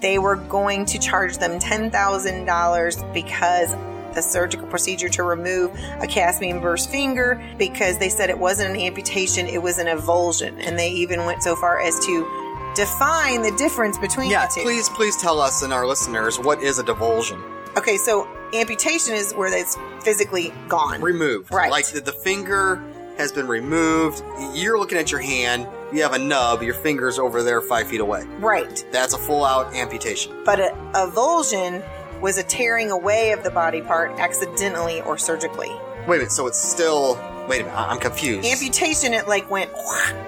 [0.00, 3.74] They were going to charge them $10,000 because
[4.14, 8.80] the surgical procedure to remove a cast member's finger because they said it wasn't an
[8.80, 10.56] amputation, it was an avulsion.
[10.66, 14.62] And they even went so far as to define the difference between Yeah, the two.
[14.62, 17.42] please, please tell us and our listeners what is a divulsion.
[17.76, 21.00] Okay, so amputation is where it's physically gone.
[21.00, 21.70] Removed, Right.
[21.70, 22.80] Like the, the finger
[23.18, 24.22] has been removed.
[24.54, 25.66] You're looking at your hand.
[25.94, 26.62] You have a nub.
[26.62, 28.24] Your finger's over there, five feet away.
[28.40, 28.84] right.
[28.90, 30.34] That's a full out amputation.
[30.44, 31.82] But a avulsion
[32.20, 35.70] was a tearing away of the body part accidentally or surgically.
[36.08, 36.32] Wait a minute.
[36.32, 37.14] So it's still.
[37.48, 37.76] Wait a minute.
[37.78, 38.46] I- I'm confused.
[38.48, 39.70] Amputation, it like went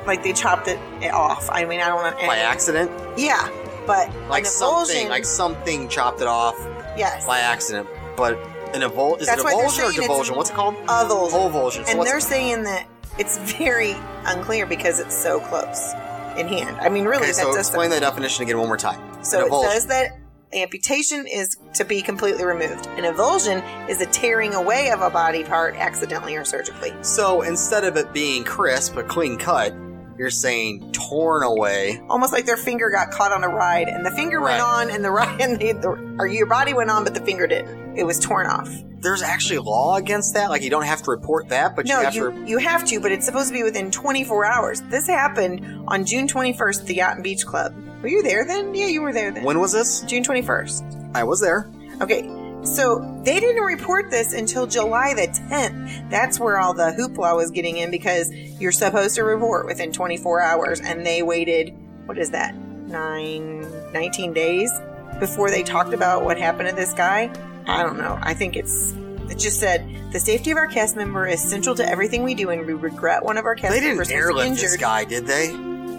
[0.06, 1.48] like they chopped it, it off.
[1.50, 2.26] I mean, I don't want to.
[2.26, 3.48] by accident, Yeah,
[3.86, 6.56] but like an something, avulsion, like something chopped it off
[6.96, 7.88] yes, by accident.
[8.16, 8.38] But
[8.74, 10.36] an evul is That's it why they're avulsion or saying it's divulsion?
[10.36, 10.74] What's it called?
[10.86, 11.30] avulsion.
[11.50, 11.84] Ovulsion.
[11.84, 12.86] So and what's- they're saying that
[13.18, 15.92] it's very unclear because it's so close
[16.36, 16.76] in hand.
[16.80, 19.24] I mean, really, okay, that so does explain that definition again one more time.
[19.24, 20.18] So it says that
[20.52, 22.86] amputation is to be completely removed.
[22.86, 26.92] An avulsion is a tearing away of a body part accidentally or surgically.
[27.02, 29.74] So instead of it being crisp, a clean cut,
[30.18, 32.00] you're saying torn away.
[32.08, 34.82] Almost like their finger got caught on a ride, and the finger went Right.
[34.82, 37.46] on, and the ride, and the, the, or your body went on, but the finger
[37.46, 37.96] didn't.
[37.96, 38.68] It was torn off.
[39.00, 40.50] There's actually law against that.
[40.50, 42.44] Like you don't have to report that, but No, you have you, to.
[42.46, 44.80] you have to, but it's supposed to be within 24 hours.
[44.90, 47.74] This happened on June 21st at the Yacht and Beach Club.
[48.02, 48.74] Were you there then?
[48.74, 49.44] Yeah, you were there then.
[49.44, 50.00] When was this?
[50.02, 51.12] June 21st.
[51.14, 51.70] I was there.
[52.00, 52.22] Okay,
[52.66, 56.10] so they didn't report this until July the 10th.
[56.10, 60.40] That's where all the hoopla was getting in because you're supposed to report within 24
[60.40, 61.74] hours, and they waited,
[62.06, 63.60] what is that, nine,
[63.92, 64.70] 19 days
[65.18, 67.30] before they talked about what happened to this guy?
[67.66, 68.18] I don't know.
[68.20, 68.92] I think it's.
[69.28, 72.50] It just said the safety of our cast member is central to everything we do,
[72.50, 74.64] and we regret one of our cast members They members didn't was airlift injured.
[74.64, 75.46] this guy, did they?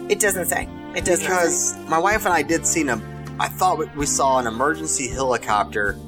[0.10, 0.70] It doesn't say.
[0.96, 1.28] It doesn't say.
[1.28, 3.02] Because my wife and I did see an.
[3.40, 6.00] I thought we saw an emergency helicopter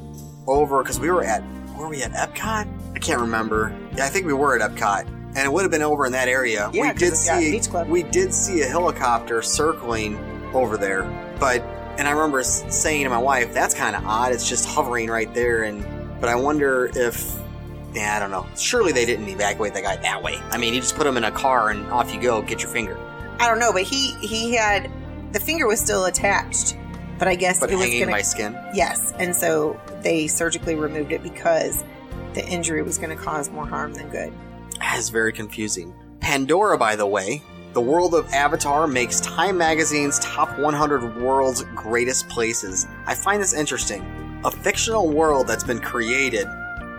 [0.49, 1.43] over because we were at.
[1.77, 2.67] Were we at Epcot?
[2.95, 3.77] I can't remember.
[3.95, 6.27] Yeah, I think we were at Epcot, and it would have been over in that
[6.27, 6.69] area.
[6.73, 7.61] Yeah, we did see.
[7.87, 10.17] We did see a helicopter circling
[10.53, 11.03] over there,
[11.39, 11.61] but
[11.97, 14.33] and I remember saying to my wife, "That's kind of odd.
[14.33, 15.85] It's just hovering right there." And
[16.19, 17.37] but I wonder if.
[17.91, 18.45] Yeah, I don't know.
[18.55, 20.39] Surely they didn't evacuate the guy that way.
[20.51, 22.69] I mean, you just put him in a car and off you go, get your
[22.69, 22.95] finger.
[23.39, 24.91] I don't know, but he he had
[25.31, 26.77] the finger was still attached,
[27.19, 28.57] but I guess But it was hanging gonna by skin.
[28.73, 31.83] yes, and so they surgically removed it because
[32.33, 34.31] the injury was going to cause more harm than good.
[34.79, 35.93] That is very confusing.
[36.21, 37.41] Pandora, by the way,
[37.73, 42.87] the world of Avatar makes Time Magazine's top 100 world's greatest places.
[43.05, 44.41] I find this interesting.
[44.45, 46.47] A fictional world that's been created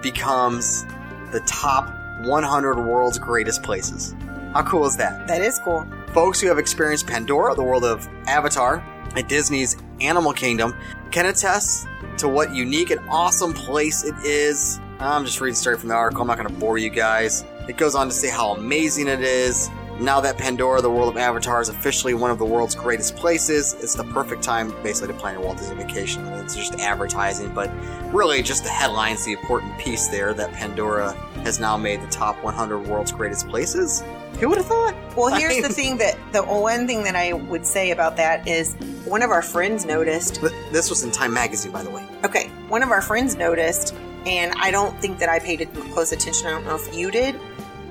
[0.03, 0.85] becomes
[1.33, 1.89] the top
[2.27, 4.15] 100 world's greatest places.
[4.53, 5.27] How cool is that?
[5.29, 5.87] That is cool.
[6.09, 8.85] Folks who have experienced Pandora, the world of Avatar,
[9.17, 10.75] at Disney's Animal Kingdom,
[11.11, 11.87] can attest
[12.19, 14.81] to what unique and awesome place it is.
[14.99, 16.23] I'm just reading straight from the article.
[16.23, 17.45] I'm not going to bore you guys.
[17.69, 19.71] It goes on to say how amazing it is.
[20.01, 23.75] Now that Pandora, the world of Avatar, is officially one of the world's greatest places,
[23.75, 26.27] it's the perfect time basically to plan your Walt Disney vacation.
[26.27, 27.71] It's just advertising, but
[28.11, 31.13] really just the headline's the important piece there that Pandora
[31.45, 34.03] has now made the top 100 world's greatest places.
[34.39, 34.95] Who would have thought?
[35.17, 38.17] Well, I here's mean, the thing that the one thing that I would say about
[38.17, 40.41] that is one of our friends noticed.
[40.73, 42.07] This was in Time Magazine, by the way.
[42.25, 43.95] Okay, one of our friends noticed,
[44.27, 46.47] and I don't think that I paid close attention.
[46.47, 47.39] I don't know if you did.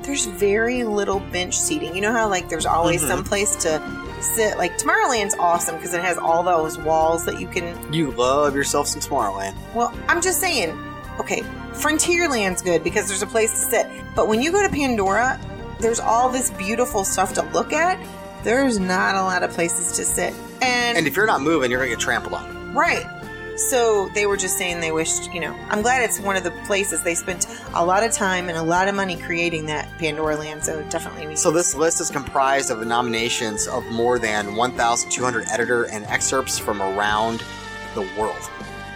[0.02, 1.94] There's very little bench seating.
[1.96, 3.08] You know how like there's always Mhm.
[3.10, 3.82] some place to
[4.22, 4.58] sit.
[4.58, 7.94] Like Tomorrowland's awesome because it has all those walls that you can.
[7.94, 9.54] You love yourself some Tomorrowland.
[9.76, 10.76] Well, I'm just saying.
[11.20, 11.42] Okay,
[11.74, 13.88] Frontierland's good because there's a place to sit.
[14.16, 15.38] But when you go to Pandora,
[15.80, 18.00] there's all this beautiful stuff to look at.
[18.44, 20.34] There's not a lot of places to sit.
[20.62, 22.74] And, And if you're not moving, you're going to get trampled on.
[22.74, 23.06] right.
[23.58, 26.52] So they were just saying they wished, you know, I'm glad it's one of the
[26.66, 30.38] places they spent a lot of time and a lot of money creating that Pandora
[30.38, 30.64] land.
[30.64, 35.46] So definitely we So this list is comprised of the nominations of more than 1,200
[35.50, 37.44] editor and excerpts from around
[37.96, 38.40] the world.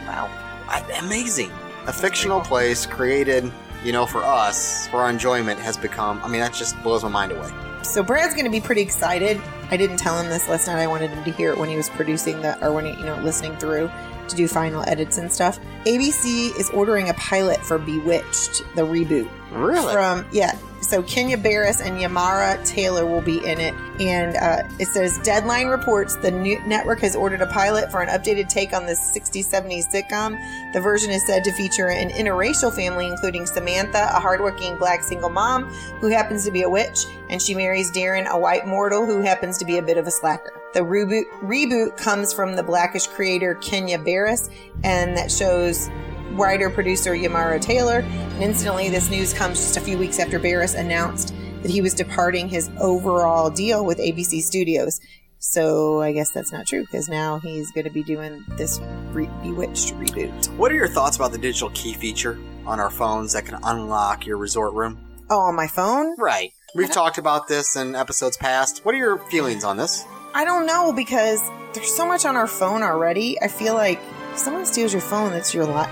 [0.07, 0.29] wow.
[0.69, 1.51] I, amazing.
[1.87, 3.51] A fictional place created,
[3.83, 6.21] you know, for us, for our enjoyment, has become.
[6.23, 7.51] I mean, that just blows my mind away.
[7.83, 9.41] So Brad's going to be pretty excited.
[9.69, 10.81] I didn't tell him this last night.
[10.81, 13.05] I wanted him to hear it when he was producing the, or when he, you
[13.05, 13.91] know, listening through
[14.29, 15.59] to do final edits and stuff.
[15.85, 19.29] ABC is ordering a pilot for Bewitched, the reboot.
[19.51, 19.93] Really?
[19.93, 20.57] From yeah.
[20.81, 25.67] So Kenya Barris and Yamara Taylor will be in it, and uh, it says Deadline
[25.67, 29.49] reports the new network has ordered a pilot for an updated take on this 60s
[29.49, 30.37] 70s sitcom.
[30.73, 35.29] The version is said to feature an interracial family, including Samantha, a hardworking black single
[35.29, 35.65] mom
[36.01, 39.57] who happens to be a witch, and she marries Darren, a white mortal who happens
[39.59, 40.62] to be a bit of a slacker.
[40.73, 44.49] The reboot reboot comes from the Blackish creator Kenya Barris,
[44.83, 45.89] and that shows
[46.31, 47.99] writer producer Yamara Taylor.
[47.99, 51.93] And incidentally, this news comes just a few weeks after Barris announced that he was
[51.93, 54.99] departing his overall deal with ABC Studios.
[55.37, 58.79] So I guess that's not true because now he's going to be doing this
[59.11, 60.47] re- Bewitched reboot.
[60.55, 64.25] What are your thoughts about the digital key feature on our phones that can unlock
[64.25, 64.99] your resort room?
[65.29, 66.15] Oh, on my phone?
[66.17, 66.51] Right.
[66.75, 68.83] We've talked about this in episodes past.
[68.85, 70.05] What are your feelings on this?
[70.33, 71.41] I don't know because
[71.73, 73.39] there's so much on our phone already.
[73.41, 73.99] I feel like
[74.31, 75.89] if someone steals your phone, that's your lot.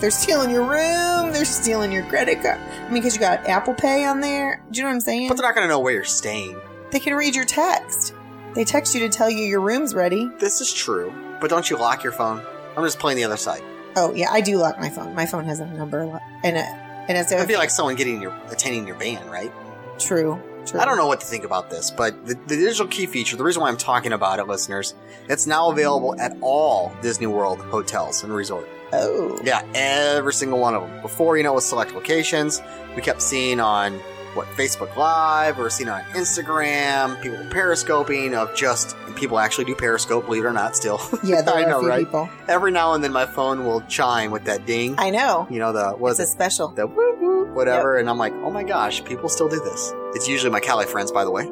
[0.00, 1.32] They're stealing your room.
[1.32, 2.58] They're stealing your credit card.
[2.58, 4.62] I mean, because you got Apple Pay on there.
[4.70, 5.28] Do you know what I'm saying?
[5.28, 6.58] But they're not going to know where you're staying.
[6.90, 8.14] They can read your text.
[8.54, 10.30] They text you to tell you your room's ready.
[10.38, 11.12] This is true.
[11.40, 12.42] But don't you lock your phone?
[12.76, 13.62] I'm just playing the other side.
[13.96, 15.14] Oh yeah, I do lock my phone.
[15.14, 16.64] My phone has a number lo- and it
[17.08, 19.52] and it's It'd be like someone getting your attending your band, right?
[19.98, 20.40] true.
[20.66, 20.80] True.
[20.80, 23.44] I don't know what to think about this, but the, the digital key feature, the
[23.44, 24.94] reason why I'm talking about it, listeners,
[25.28, 28.68] it's now available at all Disney World hotels and resort.
[28.92, 31.02] Oh, Yeah, every single one of them.
[31.02, 32.62] Before, you know, with select locations,
[32.94, 34.00] we kept seeing on
[34.36, 40.26] what Facebook Live or seeing on Instagram, people periscoping of just people actually do periscope,
[40.26, 41.00] believe it or not, still.
[41.24, 41.42] yeah.
[41.42, 42.04] There I are know, a few right?
[42.04, 42.28] people.
[42.48, 44.94] Every now and then my phone will chime with that ding.
[44.98, 45.46] I know.
[45.50, 46.32] you know, the what It's is a it?
[46.32, 46.68] special.
[46.68, 49.92] The woo woo, whatever, and I'm like, oh my gosh, people still do this.
[50.14, 51.44] It's usually my Cali friends, by the way.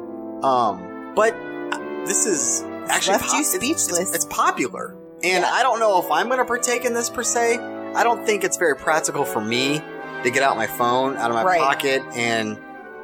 [0.43, 4.13] Um, but uh, this is actually left you it's- it's- speechless.
[4.13, 5.49] It's, popular, and Yeah.
[5.51, 7.57] I don't know if I'm going to partake in this per se.
[7.57, 9.81] I don't think it's very practical for me
[10.23, 11.59] to get out my phone out of my Right.
[11.61, 12.57] pocket and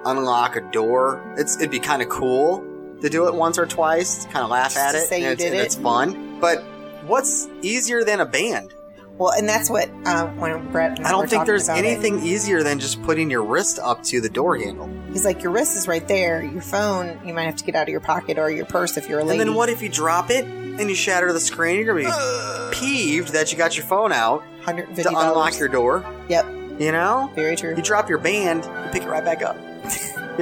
[0.06, 1.22] unlock a door.
[1.38, 2.66] It's it'd be kind of cool
[3.02, 5.42] to do it once or twice, kind of laugh at it, say and, you it's,
[5.44, 5.66] did and it.
[5.66, 6.40] it's fun.
[6.40, 6.64] But
[7.06, 8.74] what's easier than a band?
[9.18, 10.98] Well, and that's what uh, when Brett.
[10.98, 14.02] And I don't think there's about it, anything easier than just putting your wrist up
[14.06, 14.90] to the door handle.
[15.12, 16.42] He's like, your wrist is right there.
[16.44, 19.08] Your phone, you might have to get out of your pocket or your purse if
[19.10, 19.44] you're a And lady.
[19.44, 21.76] then what if you drop it and you shatter the screen?
[21.86, 26.04] You're gonna be peeved that you got your phone out to unlock your door.
[26.30, 26.46] Yep,
[26.80, 27.76] You know, very true.
[27.76, 29.56] you drop your band, you pick it right back up.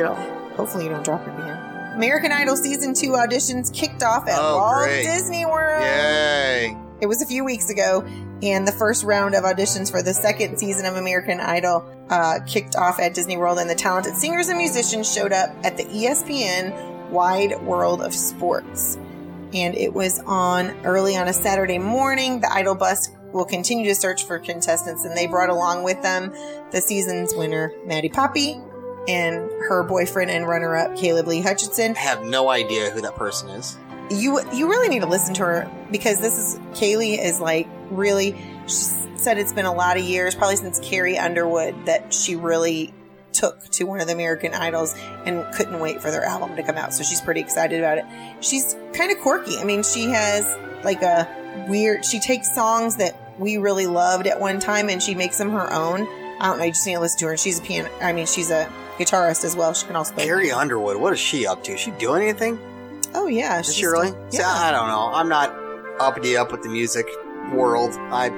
[0.07, 1.95] Hopefully, you don't drop your band.
[1.95, 5.03] American Idol season two auditions kicked off at Oh, Walt great.
[5.03, 5.81] Disney World.
[5.83, 6.77] yay!
[7.01, 8.03] It was a few weeks ago,
[8.41, 12.75] and the first round of auditions for the second season of American Idol uh, kicked
[12.75, 17.09] off at Disney World, and the talented singers and musicians showed up at the ESPN
[17.09, 18.97] Wide World of Sports.
[19.53, 22.39] And it was on early on a Saturday morning.
[22.39, 26.31] The Idol bus will continue to search for contestants, and they brought along with them
[26.71, 28.62] the season's winner, Maddie Poppe,
[29.07, 31.95] and her boyfriend and runner-up, Caleb Lee Hutchinson.
[31.95, 33.77] I have no idea who that person is.
[34.09, 38.31] you you really need to listen to her because this is Kaylee is like really
[38.67, 38.73] she
[39.15, 42.93] said it's been a lot of years probably since Carrie Underwood that she really
[43.33, 46.75] took to one of the American Idols and couldn't wait for their album to come
[46.77, 48.05] out so she's pretty excited about it.
[48.43, 49.57] She's kind of quirky.
[49.57, 51.27] I mean she has like a
[51.67, 55.51] weird she takes songs that we really loved at one time and she makes them
[55.51, 56.07] her own.
[56.39, 57.38] I don't know you just need to listen to her.
[57.38, 59.73] She's a piano I mean she's a guitarist as well.
[59.73, 60.25] She can also play.
[60.25, 61.73] Carrie Underwood, what is she up to?
[61.73, 62.59] Is she doing anything?
[63.15, 64.07] Oh yeah, Is she's she really?
[64.09, 64.49] still- See, Yeah.
[64.49, 65.09] I don't know.
[65.13, 65.55] I'm not
[65.99, 67.07] uppity up with the music
[67.51, 67.93] world.
[68.12, 68.29] I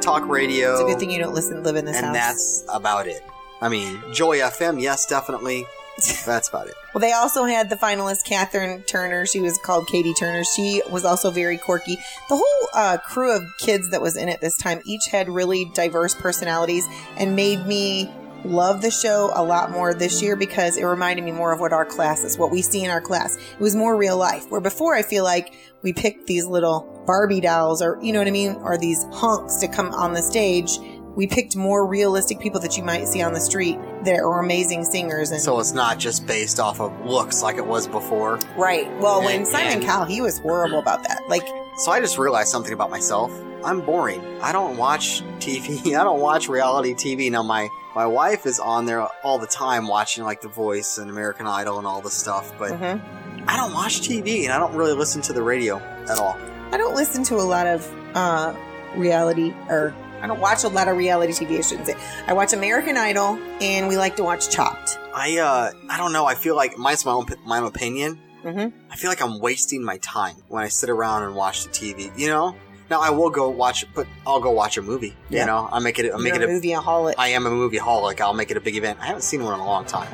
[0.00, 0.72] talk radio.
[0.72, 2.14] It's a good thing you don't listen live in this and house.
[2.14, 3.22] that's about it.
[3.60, 5.66] I mean, Joy FM, yes, definitely.
[6.26, 6.74] That's about it.
[6.92, 9.24] Well, they also had the finalist Catherine Turner.
[9.24, 10.44] She was called Catie Turner.
[10.44, 11.94] She was also very quirky.
[12.28, 15.64] The whole uh, crew of kids that was in it this time each had really
[15.72, 16.84] diverse personalities
[17.16, 18.10] and made me
[18.46, 21.72] love the show a lot more this year because it reminded me more of what
[21.72, 23.36] our class is, what we see in our class.
[23.36, 24.50] It was more real life.
[24.50, 28.28] Where before I feel like we picked these little Barbie dolls or, you know what
[28.28, 30.78] I mean, or these hunks to come on the stage.
[31.14, 34.84] We picked more realistic people that you might see on the street that are amazing
[34.84, 38.38] singers and So it's not just based off of looks like it was before.
[38.56, 38.86] Right.
[39.00, 41.22] Well, when Simon and- Cowell, he was horrible about that.
[41.28, 41.42] Like,
[41.78, 43.30] So I just realized something about myself.
[43.62, 44.24] I'm boring.
[44.40, 45.94] I don't watch TV.
[46.00, 47.30] I don't watch reality TV.
[47.30, 51.10] Now my my wife is on there all the time watching like The Voice and
[51.10, 53.00] American Idol and all this stuff, but mhm.
[53.46, 56.36] I don't watch TV and I don't really listen to the radio at all.
[56.72, 58.54] I don't listen to a lot of uh,
[58.96, 61.58] reality, or I don't watch a lot of reality TV.
[61.58, 61.96] I shouldn't say.
[62.26, 64.98] I watch American Idol, and we like to watch Chopped.
[65.14, 66.26] I uh I don't know.
[66.26, 68.20] I feel like mine's my own my own opinion.
[68.46, 68.72] Mhm.
[68.90, 72.12] I feel like I'm wasting my time when I sit around and watch the TV.
[72.16, 72.54] You know.
[72.88, 75.16] Now I will go watch, but I'll go watch a movie.
[75.28, 75.40] Yeah.
[75.40, 76.12] You know, I'll make it.
[76.12, 77.14] I'll make You're it a a movie holic.
[77.18, 78.20] I am a movie holic.
[78.20, 78.98] I'll make it a big event.
[79.02, 80.08] I haven't seen one in a long time.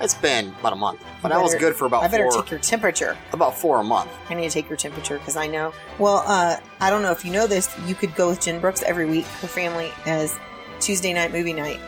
[0.00, 2.42] It's been about a month, but I was better- good for about I better four.
[2.42, 3.16] take your temperature.
[3.32, 4.10] about four a month.
[4.28, 5.72] I need to take your temperature because I know.
[5.98, 7.68] Well, uh, I don't know if you know this.
[7.86, 9.24] You could go with Jen Brooks every week.
[9.40, 10.36] Her family as
[10.80, 11.80] Tuesday night movie night.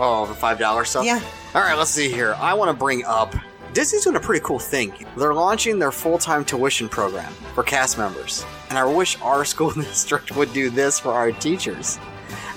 [0.00, 1.04] Oh, the five dollar stuff.
[1.04, 1.20] Yeah.
[1.54, 2.34] All right, let's see here.
[2.40, 3.32] I want to bring up
[3.72, 4.92] Disney's doing a pretty cool thing.
[5.16, 9.70] They're launching their full time tuition program for cast members, and I wish our school
[9.70, 11.98] district would do this for our teachers.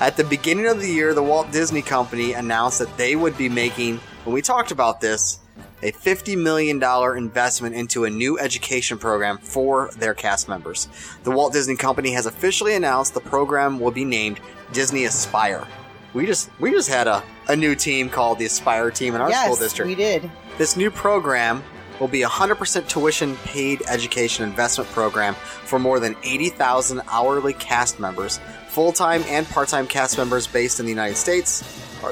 [0.01, 3.47] At the beginning of the year, the Walt Disney Company announced that they would be
[3.47, 5.39] making, when we talked about this,
[5.81, 6.83] a $50 million
[7.17, 10.89] investment into a new education program for their cast members.
[11.23, 14.41] The Walt Disney Company has officially announced the program will be named
[14.73, 15.65] Disney Aspire.
[16.15, 19.29] We just we just had a, a new team called the Aspire team in our
[19.29, 19.87] yes, school district.
[19.89, 20.31] we did.
[20.57, 21.61] This new program
[21.99, 27.99] will be a 100% tuition paid education investment program for more than 80,000 hourly cast
[27.99, 31.63] members, full time and part time cast members based in the United States.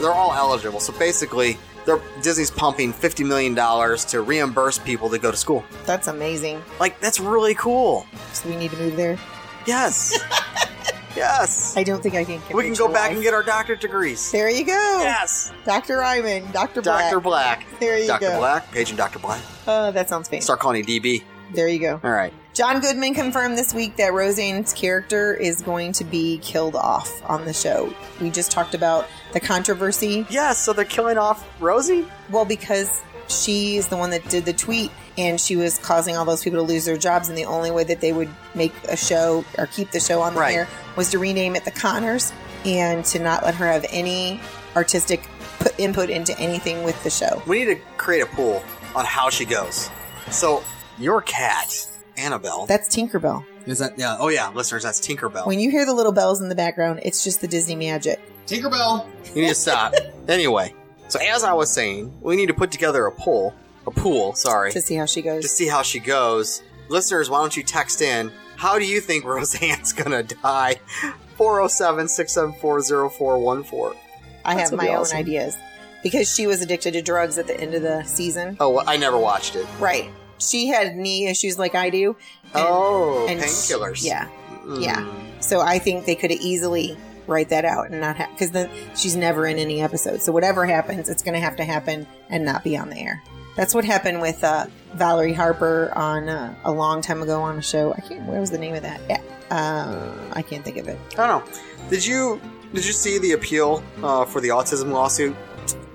[0.01, 0.81] They're all eligible.
[0.81, 5.63] So basically, they're, Disney's pumping $50 million to reimburse people to go to school.
[5.85, 6.61] That's amazing.
[6.77, 8.05] Like, that's really cool.
[8.33, 9.17] So we need to move there.
[9.65, 10.19] Yes.
[11.15, 11.75] yes.
[11.77, 12.41] I don't think I can.
[12.55, 14.31] We can go back and get our doctorate degrees.
[14.31, 14.99] There you go.
[15.01, 15.51] Yes.
[15.65, 15.97] Dr.
[15.97, 16.81] Ryman, Dr.
[16.81, 17.11] Black.
[17.11, 17.19] Dr.
[17.19, 17.65] Black.
[17.79, 18.19] There you Dr.
[18.21, 18.27] go.
[18.29, 18.39] Dr.
[18.39, 18.71] Black.
[18.71, 19.19] Paging Dr.
[19.19, 19.41] Black.
[19.67, 20.43] Oh, that sounds fancy.
[20.43, 21.23] Start calling you DB.
[21.53, 21.99] There you go.
[22.03, 22.33] All right.
[22.53, 27.45] John Goodman confirmed this week that Roseanne's character is going to be killed off on
[27.45, 27.91] the show.
[28.21, 30.27] We just talked about the controversy.
[30.29, 32.05] Yes, so they're killing off Rosie?
[32.29, 36.25] Well, because she is the one that did the tweet and she was causing all
[36.25, 38.97] those people to lose their jobs, and the only way that they would make a
[38.97, 40.55] show or keep the show on the Right.
[40.55, 42.33] air was to rename it The Connors
[42.65, 44.39] and to not let her have any
[44.75, 45.21] artistic
[45.59, 47.43] put input into anything with the show.
[47.45, 48.63] We need to create a pool
[48.95, 49.89] on how she goes.
[50.31, 50.63] So,
[50.97, 52.65] your cat, Annabelle.
[52.65, 53.45] That's Tinkerbell.
[53.67, 55.45] is that, yeah, oh yeah, listeners, that's Tinkerbell.
[55.45, 58.19] When you hear the little bells in the background, it's just the Disney magic.
[58.47, 59.05] Tinkerbell!
[59.35, 59.93] You need to stop.
[60.27, 60.73] anyway,
[61.07, 63.53] so as I was saying, we need to put together a pool,
[63.87, 65.43] a pool, sorry, to see how she goes.
[65.43, 66.63] to see how she goes.
[66.89, 70.75] Listeners, why don't you text in, how do you think Roseanne's gonna die?
[71.37, 73.99] 407 674 0414.
[74.45, 75.57] I That's have gonna my be own ideas
[76.03, 78.57] because she was addicted to drugs at the end of the season.
[78.59, 79.65] Oh, well, I never watched it.
[79.79, 80.09] Right.
[80.39, 82.15] She had knee issues like I do.
[82.53, 84.03] and- oh, and she- painkillers.
[84.05, 84.27] yeah.
[84.65, 84.83] Mm.
[84.83, 85.39] Yeah.
[85.39, 89.15] So I think they could easily write that out and not have because then she's
[89.15, 90.21] never in any episode.
[90.21, 93.21] So whatever happens, it's going to have to happen and not be on the air.
[93.55, 97.61] That's what happened with uh, Valerie Harper on uh, a long time ago on a
[97.61, 97.93] show.
[97.93, 98.23] I can't.
[98.23, 98.99] What was the name of that?
[99.07, 99.21] Yeah.
[99.51, 100.97] Uh, I can't think of it.
[101.17, 101.53] I don't know.
[101.89, 102.41] Did you
[102.73, 105.35] did you see the appeal uh, for the autism lawsuit?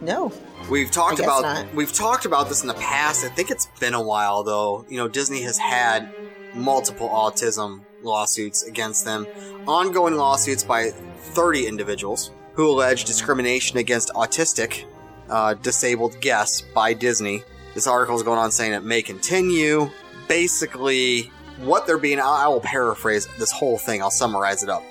[0.01, 0.33] No.
[0.71, 1.75] We've talked about not.
[1.75, 3.25] we've talked about this in the past.
[3.25, 4.85] I think it's been a while though.
[4.89, 6.13] You know, Disney has had
[6.55, 9.27] multiple autism lawsuits against them,
[9.67, 14.85] ongoing lawsuits by 30 individuals who allege discrimination against autistic
[15.29, 17.43] uh, disabled guests by Disney.
[17.75, 19.91] This article is going on saying it may continue.
[20.27, 24.03] Basically, what they're being, I will paraphrase this whole thing.
[24.03, 24.83] I'll summarize it up.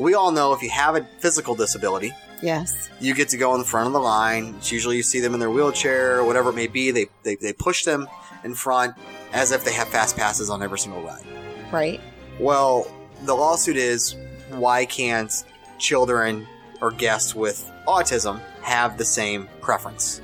[0.00, 2.90] We all know if you have a physical disability, Yes.
[3.00, 4.54] you get to go in the front of the line.
[4.58, 6.90] It's usually you see them in their wheelchair or whatever it may be.
[6.90, 8.08] They, they, they push them
[8.42, 8.94] in front
[9.32, 11.24] as if they have fast passes on every single ride.
[11.72, 12.00] Right.
[12.38, 12.86] Well,
[13.22, 14.16] the lawsuit is
[14.50, 15.32] why can't
[15.78, 16.46] children
[16.80, 20.20] or guests with autism have the same preference?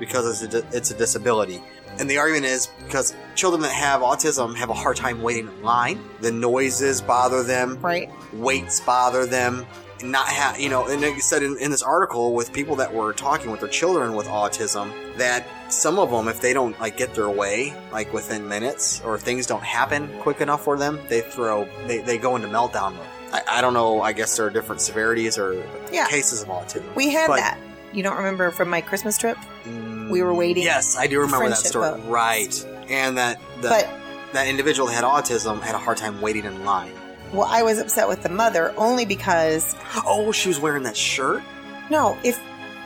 [0.00, 1.62] because it's a, it's a disability.
[2.00, 5.62] And the argument is because children that have autism have a hard time waiting in
[5.62, 6.00] line.
[6.20, 8.10] The noises bother them, Right.
[8.32, 9.64] weights bother them.
[10.00, 12.92] and Not have you know, and like said in, in this article with people that
[12.92, 16.96] were talking with their children with autism, that some of them, if they don't like
[16.96, 20.98] get their way like within minutes, or if things don't happen quick enough for them,
[21.08, 23.06] they throw they, they go into meltdown mode.
[23.32, 24.00] I, I don't know.
[24.02, 25.62] I guess there are different severities or
[25.92, 26.06] Yeah.
[26.06, 26.94] cases of autism.
[26.94, 27.58] We had But- that.
[27.92, 29.36] You don't remember from my Christmas trip?
[29.64, 30.64] Mm, we were waiting.
[30.64, 31.90] Yes, I do remember that Friendship story.
[31.92, 32.00] boat.
[32.08, 33.88] Right, and that the, But
[34.32, 36.90] that individual that had autism had a hard time waiting in line.
[37.32, 41.42] well, I was upset with the mother only because Oh, she was wearing that shirt.
[41.88, 42.36] no, if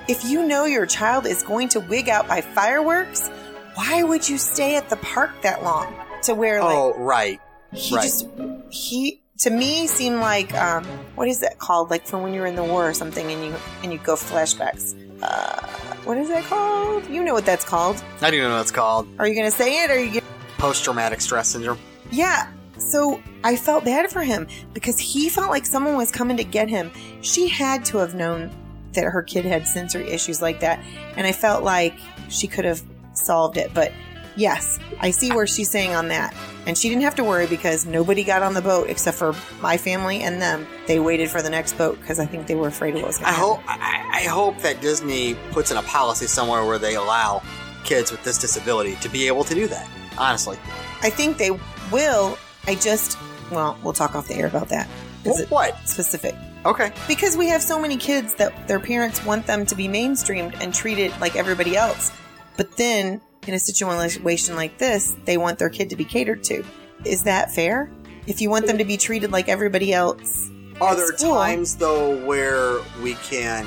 [0.08, 3.28] if you know your child is going to wig out by fireworks,
[3.74, 7.40] why would you stay at the park that long to wear like oh, right.
[7.72, 8.02] he right.
[8.02, 8.26] just
[8.70, 10.84] he to me seemed like um
[11.14, 13.54] what is that called like for when you're in the war or something and you
[13.84, 15.64] and you go flashbacks uh
[16.04, 18.72] what is that called you know what that's called I don't even know what it's
[18.72, 19.06] called.
[19.20, 20.22] are you gonna say it or are you gonna
[20.58, 21.78] Post traumatic stress syndrome.
[22.10, 26.44] yeah so i felt bad for him because he felt like someone was coming to
[26.44, 26.90] get him
[27.20, 28.50] she had to have known
[28.98, 30.82] that her kid had sensory issues like that
[31.16, 31.94] and i felt like
[32.28, 32.82] she could have
[33.14, 33.92] solved it but
[34.36, 36.34] yes i see where she's saying on that.
[36.66, 39.78] And she didn't have to worry because nobody got on the boat except for my
[39.78, 40.66] family and them.
[40.86, 43.16] They waited for the next boat because i think they were afraid of what was
[43.18, 46.78] going I to hope I, I hope that Disney puts in a policy somewhere where
[46.78, 47.42] they allow
[47.84, 49.88] kids with this disability to be able to do that.
[50.18, 50.58] Honestly,
[51.02, 51.52] i think they
[51.90, 52.36] will.
[52.66, 53.16] I just
[53.50, 54.88] well we'll talk off the air about that.
[55.24, 55.88] Is Well, it what?
[55.88, 56.34] specific
[56.66, 56.92] Okay.
[57.06, 60.74] Because we have so many kids that their parents want them to be mainstreamed and
[60.74, 62.12] treated like everybody else.
[62.56, 66.64] But then, in a situation like this, they want their kid to be catered to.
[67.04, 67.90] Is that fair?
[68.26, 70.50] If you want them to be treated like everybody else,
[70.80, 73.64] Are there school- times though where we can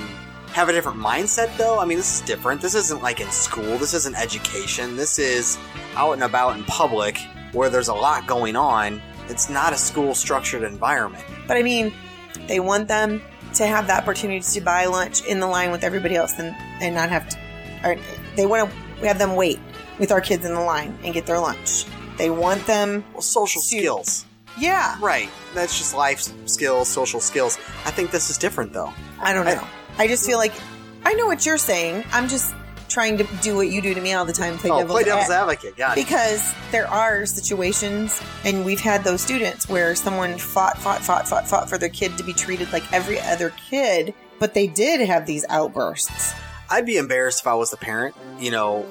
[0.53, 1.79] have a different mindset though?
[1.79, 2.61] I mean, this is different.
[2.61, 3.77] This isn't like in school.
[3.77, 4.97] This isn't education.
[4.97, 5.57] This is
[5.95, 7.17] out and about in public
[7.53, 9.01] where there's a lot going on.
[9.29, 11.23] It's not a school structured environment.
[11.47, 11.93] But I mean,
[12.47, 13.21] they want them
[13.55, 16.95] to have the opportunity to buy lunch in the line with everybody else and, and
[16.95, 17.37] not have to.
[17.83, 17.95] Or
[18.35, 19.59] they want to have them wait
[19.99, 21.85] with our kids in the line and get their lunch.
[22.17, 23.03] They want them.
[23.13, 24.25] Well, social to- skills.
[24.57, 24.97] Yeah.
[25.01, 25.29] Right.
[25.53, 27.57] That's just life skills, social skills.
[27.85, 28.93] I think this is different though.
[29.19, 29.65] I don't know.
[29.97, 30.53] I just feel like
[31.05, 32.03] I know what you're saying.
[32.11, 32.53] I'm just
[32.91, 34.57] trying to do what you do to me all the time.
[34.57, 35.75] Play oh, devil's, play devil's ad- advocate.
[35.95, 41.47] Because there are situations, and we've had those students where someone fought, fought, fought, fought,
[41.47, 45.25] fought for their kid to be treated like every other kid, but they did have
[45.25, 46.33] these outbursts.
[46.69, 48.85] I'd be embarrassed if I was the parent, you know,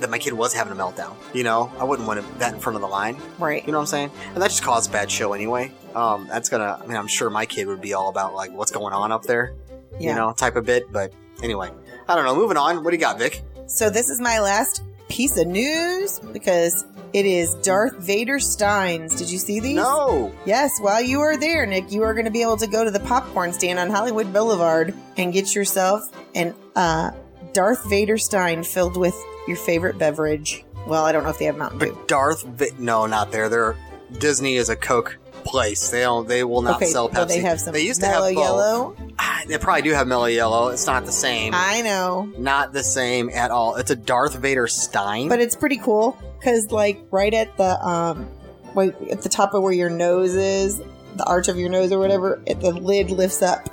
[0.00, 1.14] that my kid was having a meltdown.
[1.34, 3.16] You know, I wouldn't want that in front of the line.
[3.38, 3.64] Right.
[3.64, 4.10] You know what I'm saying?
[4.34, 5.72] And that just caused a bad show anyway.
[5.94, 6.78] Um, that's gonna.
[6.82, 9.22] I mean, I'm sure my kid would be all about like what's going on up
[9.22, 9.54] there.
[9.98, 10.10] Yeah.
[10.10, 10.92] You know, type of bit.
[10.92, 11.70] But anyway,
[12.08, 12.34] I don't know.
[12.34, 12.82] Moving on.
[12.84, 13.42] What do you got, Vic?
[13.66, 19.16] So this is my last piece of news because it is Darth Vader Steins.
[19.16, 19.76] Did you see these?
[19.76, 20.32] No.
[20.44, 22.90] Yes, while you are there, Nick, you are going to be able to go to
[22.90, 26.02] the popcorn stand on Hollywood Boulevard and get yourself
[26.34, 27.10] an uh,
[27.52, 29.14] Darth Vader Stein filled with
[29.48, 30.64] your favorite beverage.
[30.86, 31.92] Well, I don't know if they have Mountain Dew.
[31.92, 32.42] But Darth.
[32.44, 33.48] Vi- no, not there.
[33.48, 33.76] They're
[34.18, 35.88] Disney is a Coke place.
[35.90, 36.28] They don't.
[36.28, 37.14] They will not okay, sell Pepsi.
[37.14, 38.34] well, they have some They used to have both.
[38.34, 38.96] yellow.
[39.18, 40.72] Ah, They probably do have Mello Yello.
[40.72, 41.52] It's not the same.
[41.54, 43.76] I know, not the same at all.
[43.76, 45.28] It's a Darth Vader Stein.
[45.28, 48.28] but it's pretty cool because, like, right at the um,
[48.74, 50.78] wait, at the top of where your nose is,
[51.16, 53.68] the arch of your nose or whatever, it, the lid lifts up.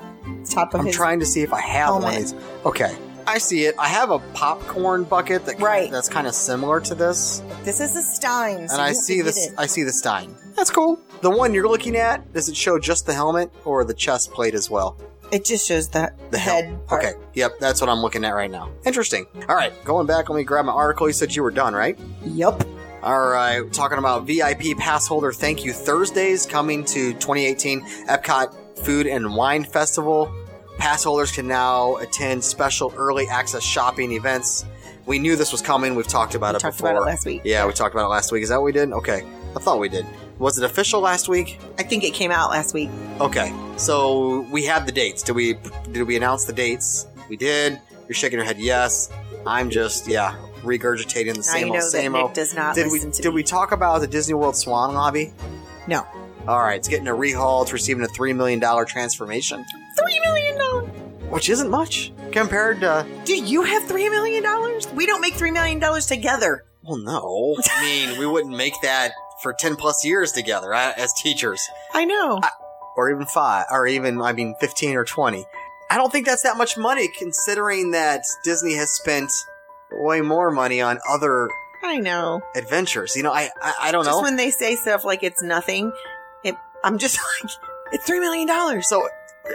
[0.50, 2.34] Top of I'm his trying to see if I have one of these.
[2.66, 2.96] Okay.
[3.26, 3.76] I see it.
[3.80, 5.90] I have a popcorn bucket that Right.
[5.90, 9.48] that's kind of similar to this, This is a Stein, so and I see this.
[9.48, 9.54] it.
[9.58, 10.36] I see the Stein.
[10.56, 11.00] That's cool.
[11.22, 14.54] The one you're looking at does it show just the helmet or the chest plate
[14.54, 14.98] as well?
[15.32, 16.86] It just shows that the head.
[16.86, 17.04] part.
[17.04, 17.14] Okay.
[17.34, 18.70] Yep, that's what I'm looking at right now.
[18.86, 19.26] Interesting.
[19.50, 20.30] All right, going back.
[20.30, 21.08] Let me grab my article.
[21.08, 21.98] You said you were done, right?
[22.24, 22.64] Yep.
[23.02, 29.08] All right, talking about VIP pass holder thank you Thursdays coming to 2018 Epcot Food
[29.08, 30.34] and Wine Festival.
[30.78, 34.66] Pass holders can now attend special early access shopping events.
[35.06, 35.96] We knew this was coming.
[35.96, 36.92] We've talked about We it talked before.
[36.92, 37.42] about it last week.
[37.44, 38.44] Yeah, we talked about it last week.
[38.44, 38.92] Is that what we did?
[38.92, 39.24] Okay.
[39.56, 40.06] I thought we did.
[40.40, 41.60] Was it official last week?
[41.78, 42.90] I think it came out last week.
[43.20, 43.54] Okay.
[43.78, 45.22] So we have the dates.
[45.24, 45.56] Did we
[45.92, 47.06] did we announce the dates?
[47.30, 47.80] We did.
[48.08, 49.10] You're shaking your head yes.
[49.46, 52.34] I'm just yeah, regurgitating the Now same you old know that same old.
[52.34, 53.30] does not did we did me.
[53.32, 55.34] we talk about the Disney World Swan lobby?
[55.88, 56.08] No.
[56.48, 57.62] All right, it's getting a rehaul.
[57.64, 59.64] It's receiving a three million dollar transformation,
[60.00, 60.90] Three million dollars.
[61.30, 63.06] which isn't much compared to.
[63.26, 64.88] Do you have three million dollars?
[64.92, 66.66] We don't make three million dollars together.
[66.84, 67.56] Well, no.
[67.76, 69.12] I mean, we wouldn't make that
[69.42, 71.62] for ten plus years together uh, as teachers,
[71.94, 72.40] I know.
[72.98, 75.46] or even five, or even I mean, fifteen or twenty.
[75.90, 79.32] I don't think that's that much money, considering that Disney has spent
[79.92, 81.50] way more money on other
[81.84, 82.42] I know.
[82.56, 83.16] adventures.
[83.16, 84.12] You know, I I, I don't know.
[84.12, 84.24] Just know.
[84.24, 85.92] when they say stuff like it's nothing,
[86.44, 87.52] it, I'm just like,
[87.92, 88.82] it's $3 million.
[88.82, 89.08] so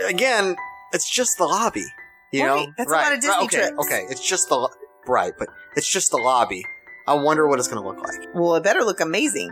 [0.06, 0.54] again,
[0.92, 1.84] it's just the lobby.
[2.32, 3.78] You Right, know, that's a lot of Disney okay, trips.
[3.86, 4.68] Okay, it's just the lo-
[5.06, 6.64] right, but it's just the lobby.
[7.06, 8.34] I wonder what it's going to look like.
[8.34, 9.50] Well, it better look amazing.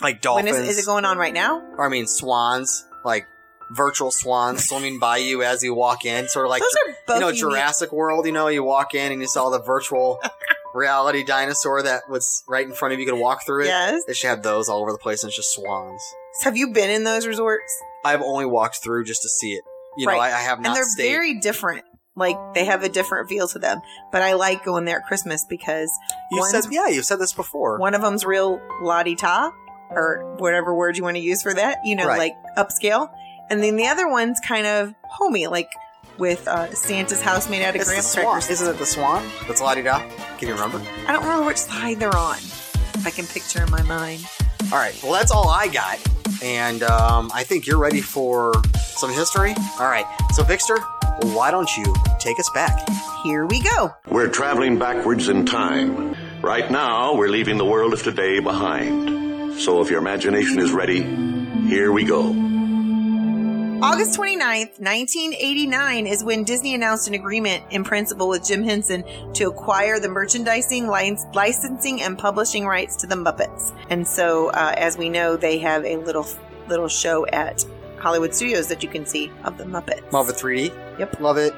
[0.00, 0.56] Like dolphins.
[0.56, 1.60] is, is it going on right now?
[1.76, 3.26] or I mean swans, like
[3.72, 7.16] virtual swans swimming by you as you walk in, sort of like Those are both
[7.16, 7.40] you know unique.
[7.40, 8.24] Jurassic World.
[8.26, 10.20] You know, you walk in and you saw the virtual
[10.74, 13.06] reality dinosaur that was right in front of you.
[13.06, 13.66] You could walk through it.
[13.66, 14.02] Yes.
[14.06, 16.02] They should have those all over the place, and it's just swans.
[16.44, 17.72] Have you been in those resorts?
[18.04, 19.64] I've only walked through just to see it.
[19.98, 21.10] You know, I, I have not and they're stayed.
[21.10, 21.84] very different.
[22.16, 23.80] Like they have a different feel to them.
[24.10, 25.90] But I like going there at Christmas because
[26.32, 27.78] you said, yeah, you've said this before.
[27.78, 29.52] one of them's real la di ta,
[29.90, 31.78] or whatever word you want to use for that.
[31.84, 32.18] You know, Right.
[32.18, 33.10] like upscale.
[33.50, 35.70] And then the other one's kind of homey, like
[36.18, 38.50] with uh, Santa's house made out of It's graham crackers.
[38.50, 39.22] Isn't it the swan?
[39.46, 39.98] That's la di da.
[40.38, 40.82] Can you remember?
[41.06, 42.38] I don't remember which side they're on.
[42.38, 44.24] If I can picture in my mind.
[44.72, 44.98] All right.
[45.02, 45.98] Well, that's all I got,
[46.42, 49.54] and um, I think you're ready for some history.
[49.78, 50.06] All right.
[50.34, 50.78] So, Vixter,
[51.34, 52.88] why don't you take us back?
[53.22, 53.90] Here we go.
[54.08, 56.14] We're traveling backwards in time.
[56.42, 59.60] Right now, we're leaving the world of today behind.
[59.60, 61.02] So if your imagination is ready,
[61.68, 62.45] here we go.
[63.86, 69.44] August 29th, 1989 is when Disney announced an agreement in principle with Jim Henson to
[69.44, 73.72] acquire the merchandising, licensing, and publishing rights to the Muppets.
[73.88, 76.26] And so, uh, as we know, they have a little
[76.66, 77.64] little show at
[78.00, 80.10] Hollywood Studios that you can see of the Muppets.
[80.10, 80.98] Love it 3D.
[80.98, 81.20] Yep.
[81.20, 81.54] Love it.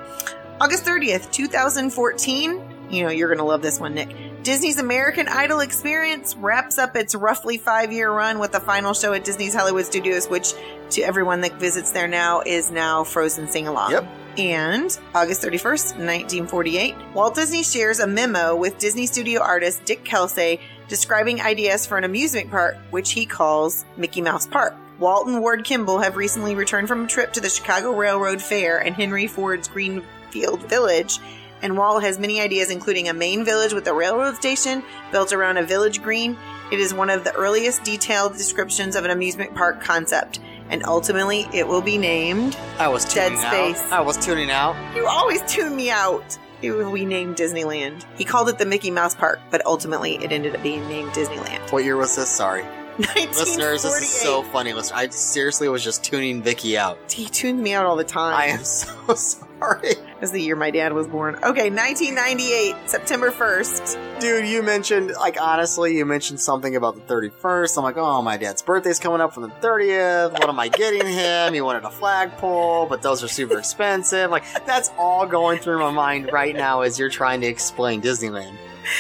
[0.60, 2.60] August 30th, 2014.
[2.90, 4.14] You know, you're going to love this one, Nick.
[4.42, 9.12] Disney's American Idol experience wraps up its roughly five year run with the final show
[9.12, 10.54] at Disney's Hollywood Studios, which
[10.90, 13.90] to everyone that visits there now is now Frozen Sing Along.
[13.92, 14.08] Yep.
[14.38, 20.60] And August 31st, 1948, Walt Disney shares a memo with Disney studio artist Dick Kelsey
[20.86, 24.74] describing ideas for an amusement park, which he calls Mickey Mouse Park.
[24.98, 28.78] Walt and Ward Kimball have recently returned from a trip to the Chicago Railroad Fair
[28.78, 31.18] and Henry Ford's Greenfield Village,
[31.62, 34.82] and Walt has many ideas, including a main village with a railroad station
[35.12, 36.36] built around a village green.
[36.70, 41.46] It is one of the earliest detailed descriptions of an amusement park concept, and ultimately
[41.52, 42.56] it will be named.
[42.78, 43.80] I was Dead tuning space.
[43.80, 43.92] out.
[43.92, 44.76] I was tuning out.
[44.96, 46.38] You always tune me out.
[46.60, 48.04] It will be named Disneyland.
[48.16, 51.70] He called it the Mickey Mouse Park, but ultimately it ended up being named Disneyland.
[51.72, 52.28] What year was this?
[52.28, 52.64] Sorry.
[52.98, 53.28] 1948.
[53.38, 54.72] Listeners, this is so funny.
[54.72, 56.98] Listen, I seriously was just tuning Vicky out.
[57.10, 58.34] He tuned me out all the time.
[58.34, 59.94] I am so sorry.
[60.20, 61.36] Was the year my dad was born.
[61.36, 64.20] Okay, 1998, September 1st.
[64.20, 67.78] Dude, you mentioned, like, honestly, you mentioned something about the 31st.
[67.78, 70.32] I'm like, oh, my dad's birthday's coming up from the 30th.
[70.32, 71.54] What am I getting him?
[71.54, 74.32] He wanted a flagpole, but those are super expensive.
[74.32, 78.56] Like, that's all going through my mind right now as you're trying to explain Disneyland.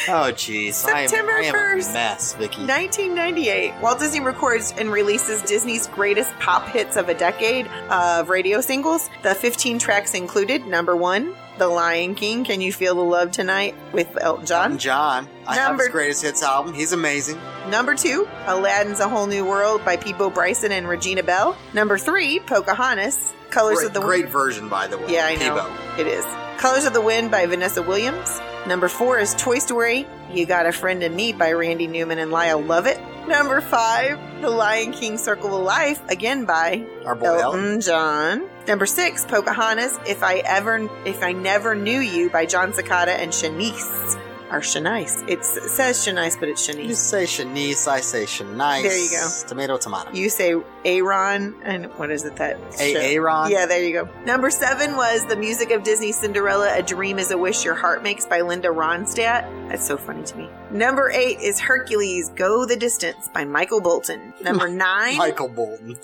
[0.08, 0.84] Oh, jeez.
[0.86, 1.90] I am, September I am 1st.
[1.90, 2.60] a mess, Vicky.
[2.62, 3.74] 1998.
[3.80, 9.08] Walt Disney records and releases Disney's greatest pop hits of a decade of radio singles.
[9.22, 13.74] The 15 tracks included number one, The Lion King, Can You Feel the Love Tonight
[13.92, 14.62] with Elton John.
[14.64, 15.28] Elton John.
[15.46, 16.74] I have Number- his greatest hits album.
[16.74, 17.40] He's amazing.
[17.70, 21.56] Number two, Aladdin's A Whole New World by Peabo Bryson and Regina Belle.
[21.72, 24.08] Number three, Pocahontas, Colors Great, of the Wind.
[24.08, 25.04] great version, by the way.
[25.14, 25.54] Yeah, I know.
[25.54, 26.00] Peabo.
[26.00, 26.24] It is.
[26.58, 28.40] Colors of the Wind by Vanessa Williams.
[28.68, 32.30] Number four is Toy Story, You Got a Friend in Me by Randy Newman and
[32.30, 33.00] Lyle Lovett.
[33.26, 37.24] Number five, The Lion King Circle of Life, again by Elton.
[37.24, 38.46] Elton John.
[38.66, 43.32] Number six, Pocahontas, If I Ever, If I Never Knew You by Jon Secada and
[43.32, 44.20] Shanice.
[44.50, 45.28] Or Shanice.
[45.28, 48.82] It's, it says Shanice, but it's You say Shanice, I say Shanice.
[48.82, 49.28] There you go.
[49.46, 50.12] Tomato, tomato.
[50.12, 52.58] You say Aaron, and what is it that?
[52.80, 52.98] A- show?
[52.98, 53.50] Aaron?
[53.50, 54.08] Yeah, there you go.
[54.24, 58.02] Number seven was the music of Disney Cinderella, A Dream is a Wish Your Heart
[58.02, 59.68] Makes by Linda Ronstadt.
[59.68, 60.48] That's so funny to me.
[60.70, 64.32] Number eight is Hercules, Go the Distance by Michael Bolton.
[64.40, 65.98] Number nine Michael Bolton.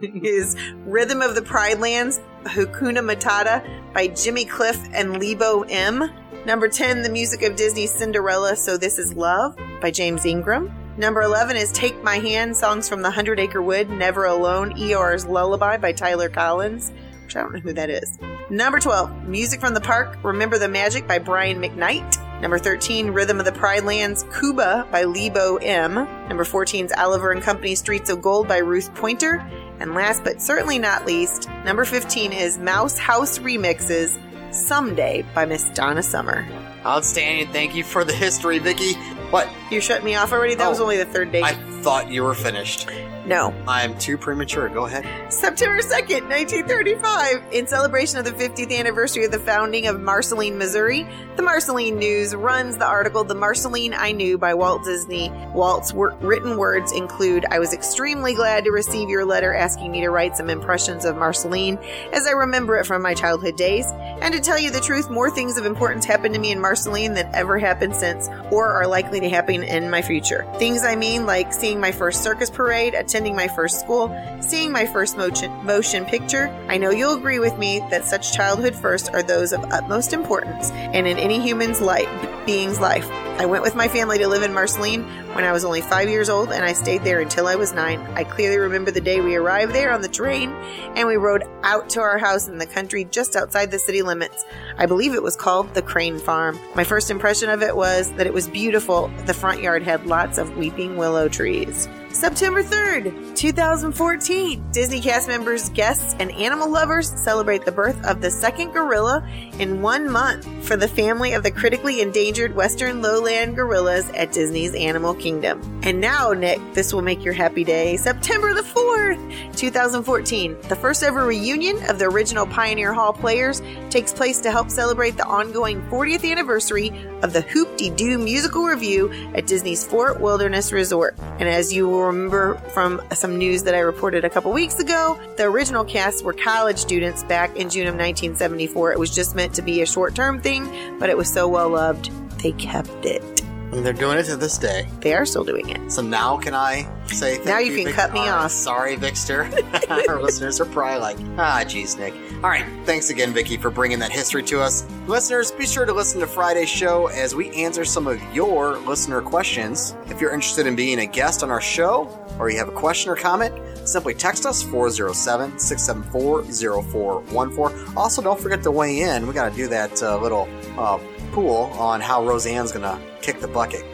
[0.00, 6.10] is Rhythm of the Pride Lands, Hakuna Matata by Jimmy Cliff and Lebo M.
[6.48, 10.72] Number 10, the music of Disney's Cinderella, So This Is Love by James Ingram.
[10.96, 15.26] Number 11 is Take My Hand, songs from the Hundred Acre Wood, Never Alone, Eeyore's
[15.26, 16.90] Lullaby by Tyler Collins,
[17.22, 18.18] which I don't know who that is.
[18.48, 22.40] Number 12, Music from the Park, Remember the Magic by Brian McKnight.
[22.40, 25.96] Number 13, Rhythm of the Pride Lands, Kube by Lebo M.
[26.28, 29.46] Number 14 is Oliver and Company, Streets of Gold by Ruth Pointer.
[29.80, 34.18] And last but certainly not least, number 15 is Mouse House Remixes,
[34.50, 36.46] Someday by Miss Donna Summer.
[36.86, 37.52] Outstanding.
[37.52, 38.94] Thank you for the history, Vicky.
[39.30, 39.48] What?
[39.70, 40.54] You shut me off already?
[40.54, 41.44] That was Oh, only the third date.
[41.44, 42.88] I thought you were finished.
[43.28, 43.52] No.
[43.68, 44.70] I'm too premature.
[44.70, 45.04] Go ahead.
[45.30, 51.06] September 2nd, 1935, in celebration of the 50th anniversary of the founding of Marceline, Missouri,
[51.36, 55.30] the Marceline News runs the article The Marceline I Knew by Walt Disney.
[55.52, 60.00] Walt's wor- written words include I was extremely glad to receive your letter asking me
[60.00, 61.78] to write some impressions of Marceline
[62.14, 63.84] as I remember it from my childhood days.
[64.22, 67.12] And to tell you the truth, more things of importance happened to me in Marceline
[67.12, 70.50] than ever happened since or are likely to happen in my future.
[70.58, 74.08] Things I mean like seeing my first circus parade, attending my first school,
[74.40, 76.48] seeing my first motion, motion picture.
[76.68, 80.70] I know you'll agree with me that such childhood firsts are those of utmost importance
[80.70, 82.08] and in any human's life,
[82.46, 83.08] being's life.
[83.38, 85.04] I went with my family to live in Marceline
[85.34, 88.00] when I was only five years old and I stayed there until I was nine.
[88.16, 90.50] I clearly remember the day we arrived there on the train
[90.96, 94.44] and we rode out to our house in the country just outside the city limits.
[94.76, 96.58] I believe it was called the Crane Farm.
[96.74, 99.06] My first impression of it was that it was beautiful.
[99.26, 101.88] The front yard had lots of weeping willow trees.
[102.18, 104.72] September 3rd, 2014.
[104.72, 109.24] Disney cast members, guests, and animal lovers celebrate the birth of the second gorilla
[109.60, 114.74] in one month for the family of the critically endangered western lowland gorillas at Disney's
[114.74, 115.60] Animal Kingdom.
[115.84, 117.96] And now, Nick, this will make your happy day.
[117.96, 120.60] September the 4th, 2014.
[120.62, 125.16] The first ever reunion of the original Pioneer Hall players takes place to help celebrate
[125.16, 126.88] the ongoing 40th anniversary
[127.22, 131.16] of the Hoop-Dee-Doo musical revue at Disney's Fort Wilderness Resort.
[131.38, 135.18] And as you will remember from some news that I reported a couple weeks ago,
[135.36, 138.92] the original cast were college students back in June of 1974.
[138.92, 141.70] It was just meant to be a short term thing, but it was so well
[141.70, 142.10] loved,
[142.42, 143.37] they kept it.
[143.72, 144.88] And they're doing it to this day.
[145.00, 145.92] They are still doing it.
[145.92, 148.50] So now can I say thank Now you can Vic- cut me right, off.
[148.50, 150.08] Sorry, Vixter.
[150.08, 152.14] Our listeners are probably like, ah, geez, Nick.
[152.42, 152.64] All right.
[152.84, 154.86] Thanks again, Vicky, for bringing that history to us.
[155.06, 159.20] Listeners, be sure to listen to Friday's show as we answer some of your listener
[159.20, 159.94] questions.
[160.06, 162.08] If you're interested in being a guest on our show
[162.38, 163.54] or you have a question or comment,
[163.86, 167.96] simply text us 407 674 0414.
[167.96, 169.26] Also, don't forget to weigh in.
[169.26, 170.48] We got to do that uh, little
[170.78, 170.98] uh,
[171.32, 173.84] pool on how Roseanne's going to kick the bucket,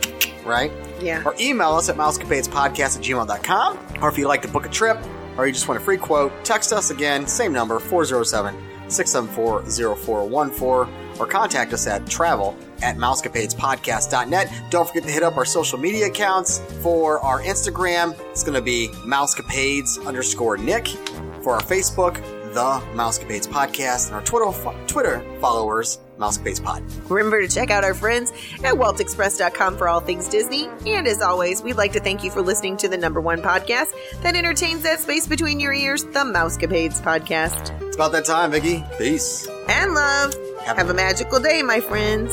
[0.45, 0.73] right?
[1.01, 1.23] Yeah.
[1.25, 4.03] Or email us at mousecapadespodcast at gmail.com.
[4.03, 4.99] Or if you'd like to book a trip
[5.37, 8.55] or you just want a free quote, text us again, same number, 407
[8.89, 14.53] 674 0414, or contact us at travel at mousecapadespodcast.net.
[14.71, 16.59] Don't forget to hit up our social media accounts.
[16.83, 20.89] For our Instagram, it's going to be mousecapades underscore Nick.
[21.43, 22.15] For our Facebook,
[22.55, 26.83] the Mousecapades Podcast, and our Twitter, Twitter followers, Mousecapades Pod.
[27.11, 28.31] Remember to check out our friends
[28.63, 30.69] at waltexpress.com for all things Disney.
[30.87, 33.93] And as always, we'd like to thank you for listening to the number one podcast
[34.23, 37.81] that entertains that space between your ears, the Mousecapades Podcast.
[37.83, 38.85] It's about that time, Vicky.
[38.99, 39.49] Peace.
[39.69, 40.35] And love.
[40.65, 42.33] Have- Have a magical day, my friends.